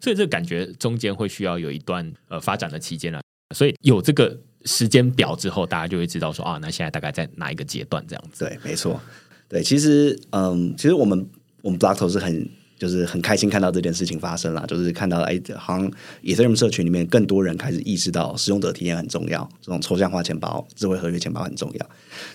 [0.00, 3.20] 所以这感觉中间会需要有一段呃发展的期间了。
[3.54, 8.44] 所以有这个时间表之后，大家就会知道说啊，那现在大概在哪一个阶段这样子？
[8.44, 9.00] 对，没错。
[9.48, 11.28] 对，其实嗯，其实我们
[11.62, 12.48] 我们 block 头是很。
[12.78, 15.90] 就是很开心看到这件事情发生了，就是看到哎，好像
[16.22, 21.90] Ethereum 社群里面更多人开始意识到使用者体验很重要，这种抽象化钱包、智慧合约钱包很重要。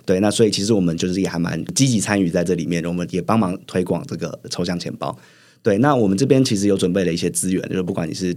[0.05, 5.17] 对，那所以其实我们就是也还蛮积极参与在这里面，我们也帮忙推广这个抽象钱包。
[5.61, 8.35] 对，那我们这边其实有准备了一些资源，就是不管你是。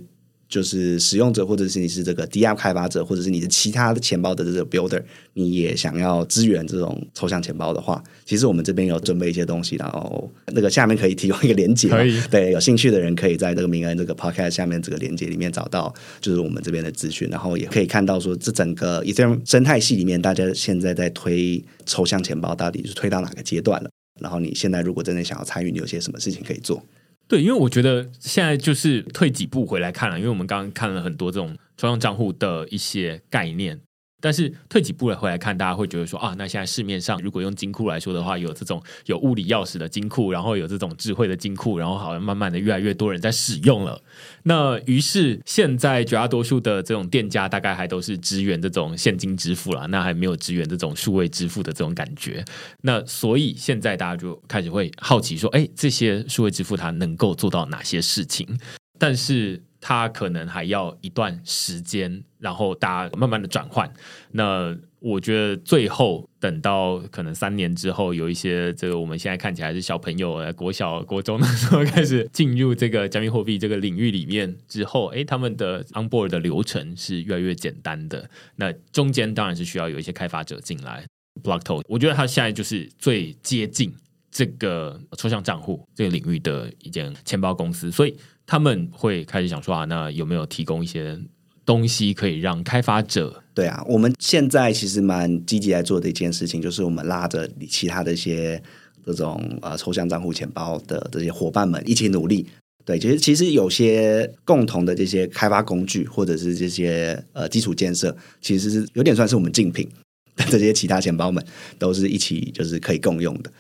[0.49, 5.03] 就是使用者，或者是你是这个 DApp 开发者，或者是你的其他的钱包的这个 builder，
[5.35, 12.21] 你也想要支援这种抽象钱包的话，其实我们这边有准备一些东西，然后那个下面可以提供一个连接，可以。
[12.31, 23.91] 对有兴趣的人可以在这个名恩这个 podcast 下面这个连接里面找到，就是我们这边的资讯，然后也可以看到说这整个 Ethereum 生态系里面，大家现在在推抽象钱包到底是推到哪个阶段了，
[24.21, 26.83] 然后你现在如果真的想要参与，你有些什么事情可以做？
[27.29, 33.81] 对，因为我觉得现在就是退几步回来看了，因为我们刚刚看了很多这种专用账户的一些概念。
[34.27, 44.03] 但是退几步来回来看，大家会觉得说啊，那现在市面上如果用金库来说的话，有这种有物理钥匙的金库，然后有这种智慧的金库，然后好像慢慢的越来越多人在使用了。
[44.43, 52.45] 那于是现在绝大多数的这种店家大概还都是支援这种现金支付了，那还没有支援这种数位支付的这种感觉。
[52.81, 58.59] 那所以现在大家就开始会好奇说，哎，这些数位支付它能够做到哪些事情？
[58.99, 59.63] 但是。
[59.89, 63.89] 它可能还要一段时间，然后大家慢慢的转换。
[64.33, 78.29] 那我觉得最后等到可能三年之后，有一些这个我们现在看起来是小朋友，国小、国中的时候开始进入这个加密货币这个领域里面之后， 诶，他们的 onboard 的流程是越来越简单的。
[78.57, 81.07] 那中间当然是需要有一些开发者进来。
[81.45, 83.95] Blockto，我觉得它现在就是最接近
[84.33, 88.17] 这个抽象账户这个领域的一间钱包公司，所以。
[88.47, 91.19] 他们会开始想说啊，那有没有提供一些
[91.65, 93.43] 东西可以让开发者？
[93.53, 98.63] 对啊，我们现在其实蛮积极来做的一件事情，就是我们拉着其他的一些
[99.05, 102.47] 这种呃抽象账户钱包的这些伙伴们一起努力。
[102.85, 109.89] 对，其实其实有些共同的这些开发工具或者是这些呃基础建设，其实是有点算是我们竞品，
[110.37, 111.45] 但这些其他钱包们
[111.81, 113.51] 都是一起就是可以共用的。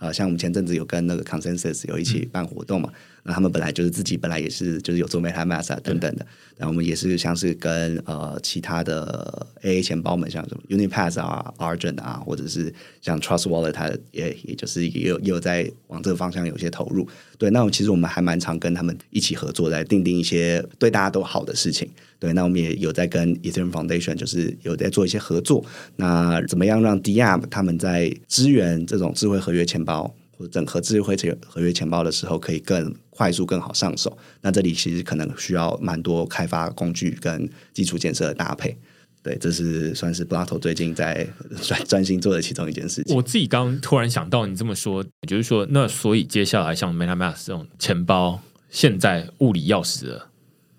[0.00, 2.90] 呃，像我们前阵子有跟那个 Consensus 有一起办活动嘛。
[2.92, 6.26] 嗯那他们本来就是自己本来也是就是有做 MetaMask 啊等等的，
[6.56, 12.72] 然后我们也是像是跟呃其他的 AA 钱包们，像什么 Unipass 啊、Argent 啊，或者是
[13.02, 17.06] 像 Trust Wallet，它也也就是也有也有在往这个方向有些投入。
[17.36, 21.86] 对，那我其实我们还蛮常跟他们一起合作，来定定一些对大家都好的事情。
[22.20, 25.64] 对，那我们也有在跟 Ethereum Foundation，就是有在做一些合作。
[25.96, 30.14] 那怎么样让 d a p 他们在支援这种智慧合约钱包？
[30.38, 31.14] 或整合智慧
[31.46, 34.16] 合约钱包的时候，可以更快速、更好上手。
[34.40, 38.74] 那这里其实可能需要蛮多开发工具跟基础建设的搭配。
[39.22, 41.28] 对，这是算是 Blato 最近在
[41.60, 43.14] 专专心做的其中一件事情。
[43.14, 48.40] 我自己刚突然想到，你这么说，就是说，那所以接下来像 MetaMask 这种钱包，
[48.70, 50.28] 现在物理钥匙的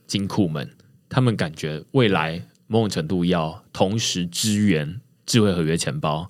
[0.07, 0.67] 金库们，
[1.11, 6.27] 他们感觉未来某种程度要同时支援智慧合约钱包。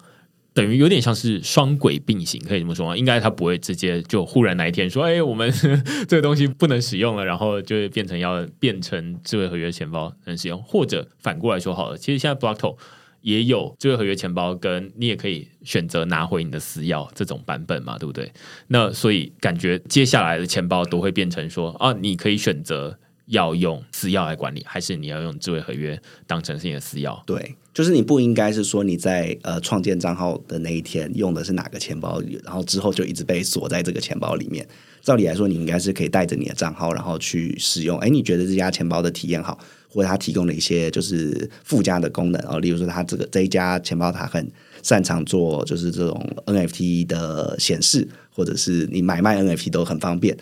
[0.54, 2.98] 等于有点像是双轨并行，可以这么说吗？
[2.98, 5.50] 应该它不会直接就忽然哪一天说，哎，我们
[6.10, 12.76] 这个东西不能使用了，然后就变成要变成智慧合约钱包能使用，或者反过来说好了，其实现在 Blockto
[13.22, 18.30] 也有智慧合约钱包，跟你也可以选择拿回你的私钥这种版本嘛，对不对？
[18.68, 23.00] 那所以感觉接下来的钱包都会变成说，啊，你可以选择。
[23.28, 27.24] 要用私钥来管理，还是你要用智慧合约当成是你的私钥？
[27.26, 34.68] 对，就是你不应该是说你在呃创建账号的那一天用的是哪个钱包，然后之后就一直被锁在这个钱包里面。
[35.02, 37.98] 照理来说，你应该是可以带着你的账号，然后去使用。
[37.98, 39.58] 哎，你觉得这家钱包的体验好，
[39.90, 44.48] 或者它提供了一些就是附加的功能哦，例如说它这个这一家钱包它很
[44.84, 50.38] 擅长做就是这种 NFT 的显示，或者是你买卖 NFT 都很方便。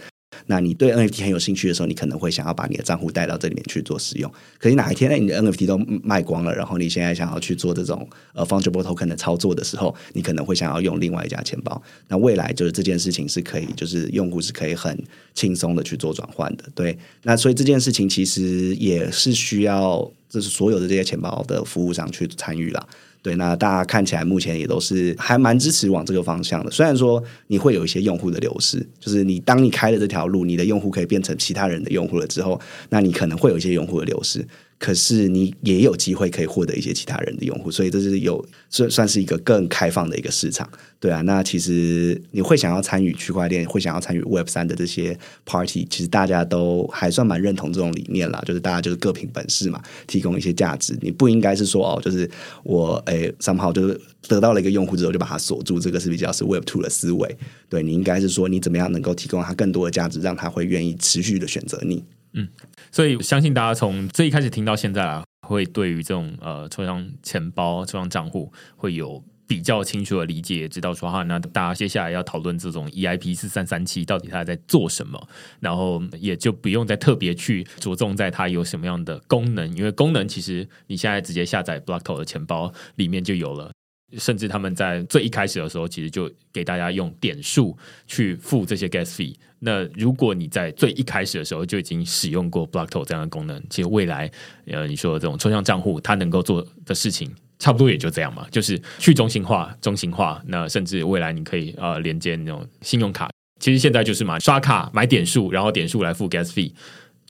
[0.46, 4.32] 那你对 NFT 很有兴趣的时候，你可能会想要把你的账户带到这里面去做使用。
[4.58, 11.82] 可是哪一天，你的 NFT 都卖光了，然后你现在想要去做这种呃 fungible token 的操作的时候，你可能会想要用另外一家钱包。
[12.08, 14.98] 那未来就是这件事情是可以，就是用户是可以很
[15.34, 16.66] 轻松的去做转换的。
[16.76, 20.00] 对，那所以这件事情其实也是需要，
[20.30, 22.88] 就是所有的这些钱包的服务商去参与了。
[23.22, 26.72] 对，那大家看起来目前也都是还蛮支持往这个方向的。
[26.72, 32.60] 虽然说你会有一些用户的流失，就是你当你开了这条路，你的用户可以变成其他人的用户了之后，
[32.90, 34.48] 那你可能会有一些用户的流失。
[34.80, 40.68] 可是你也有机会可以获得一些其他人的用户，所以这是有算算是一个更开放的一个市场，
[41.02, 41.20] 对啊。
[41.24, 50.98] 那其实你会想要参与区块链，会想要参与 Web 三的这些 Party，其实大家都还算蛮认同这种理念啦，就是大家就是各凭本事嘛，提供一些价值。
[51.02, 52.30] 你不应该是说哦，就是
[52.64, 54.00] 我诶，somehow 就是
[54.30, 57.38] 得到了一个用户之后就把它锁住，这个是比较是 Web two 的思维。
[57.68, 62.02] 对，你应该是说你怎么样能够提供他更多的价值，让他会愿意持续的选择你。
[62.34, 62.48] 嗯，
[62.92, 75.28] 所以相信大家从这一开始听到现在啊，会对于这种呃抽象钱包、抽象账户会有比较清楚的理解，知道说哈，那大家接下来要讨论这种 EIP 四三三七到底它在做什么，
[75.60, 83.72] 然后也就不用再特别去着重在它有什么样的功能，因为功能其实你现在直接下载 Blockto 的钱包里面就有了。
[84.18, 89.36] 甚至他们在最一开始的时候，其实就给大家用点数去付这些 gas fee。
[89.60, 94.32] 那如果你在最一开始的时候就已经使用过 Blockto 这样的功能，其实未来
[94.66, 97.30] 呃你说这种抽象账户，它能够做的事情，
[97.60, 100.42] 差不多也就这样嘛，就是去中心化、中心化。
[100.48, 103.30] 那甚至未来你可以呃连接那种信用卡，
[103.60, 106.72] 其实现在就是嘛，刷卡买点数，然后点数来付 gas fee，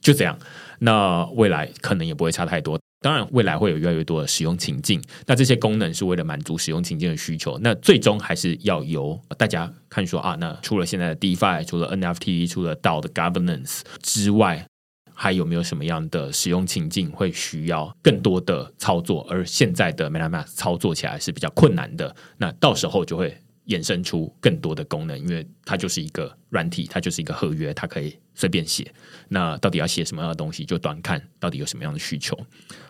[0.00, 0.38] 就这样。
[0.78, 2.80] 那未来可能也不会差太多。
[3.00, 5.02] 当然，未来会有越来越多的使用情境。
[5.26, 7.58] 那这些功能是为了满足使用情境的需求。
[7.62, 14.66] 那最终还是要由大家看说啊，那除了现在的 DeFi，除了 NFT，除了 DAO 的 Governance 之外，
[15.14, 19.26] 还有没有什么样的使用情境会需要更多的操作？
[19.30, 22.14] 而现在的 MetaMask 操作起来是比较困难的。
[22.36, 23.36] 那到时候就会。
[23.70, 28.92] 衍生出更多的功能，因为它就是一个软体，它就是一个合约，它可以随便写。
[29.28, 32.38] 那到底要写什么样的东西，就端看到底有什么样的需求。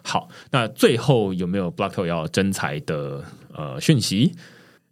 [0.03, 3.23] 好，那最后有没有 blocko 要征才的
[3.55, 4.33] 呃讯息？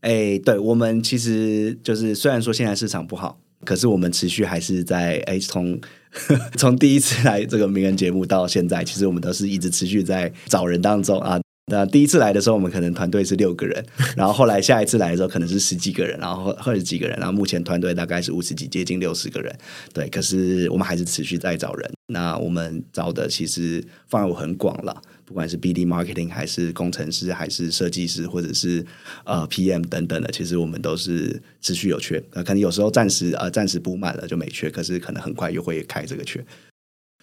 [0.01, 5.81] 哎、对我们其实就是虽然说现在市场不好，可是我们持续还是在哎从
[6.57, 11.41] 从第一次来这个名人节目到现在，其实我们都是一直持续在找人当中啊。
[11.69, 13.85] 那第一次来的时候，我们可能团队是六个人，
[14.17, 19.55] 然后后来下一次来的时候，可能是十几个人，然后二十几个人，然后目前团队大概是五十几，接近六十个人。
[19.93, 21.91] 对，可是我们还是持续在找人。
[22.07, 28.85] 那我们找的其实范围很广了，不管是 BD marketing 还是工程师，还是设计师，或者是
[29.25, 32.19] 呃 PM 等等的，其实我们都是持续有缺。
[32.33, 36.43] 可能有时候暂时呃暂时补满了就没缺，可是可能很快又会开这个缺。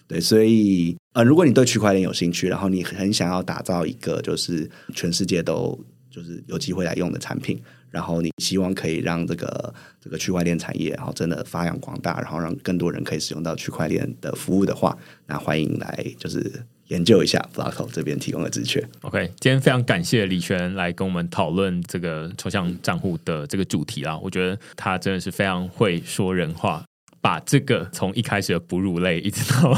[0.08, 5.78] 对，所以呃，如果你对区块链有兴趣，然后你很想要打造一个就是全世界都
[6.10, 14.96] 就是有机会来用的产品，然后你希望可以让这个这个区块链产业然后真的发扬光大，然后让更多人可以使用到区块链的服务的话，
[15.26, 18.80] 那欢迎来就是研究一下 blocko 这边提供的资讯。
[19.00, 26.84] OK，今天非常感谢李全来跟我们讨论这个抽象账户的这个主题啊，我觉得他真的是非常会说人话。
[27.26, 29.74] 把这个从一开始的哺乳类，一直到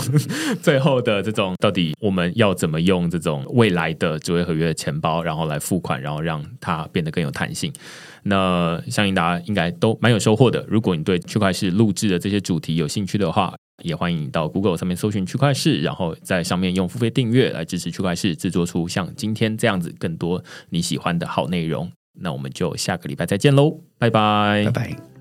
[0.61, 7.73] 最后的这种，到底我们要怎么用这种未来的智慧合约的钱包，然后来付款，然后让它变得更有弹性。
[8.25, 10.63] 那相信大家应该都蛮有收获的。
[10.69, 21.91] 如果你对区块势录制的这些主题有兴趣的话，也欢迎你到 Google 上面搜寻区块势，然后在上面用付费订阅来支持区块势，制作出像今天这样子更多你喜欢的好内容。
[22.21, 25.18] 那我们就下个礼拜再见喽，拜拜，拜拜。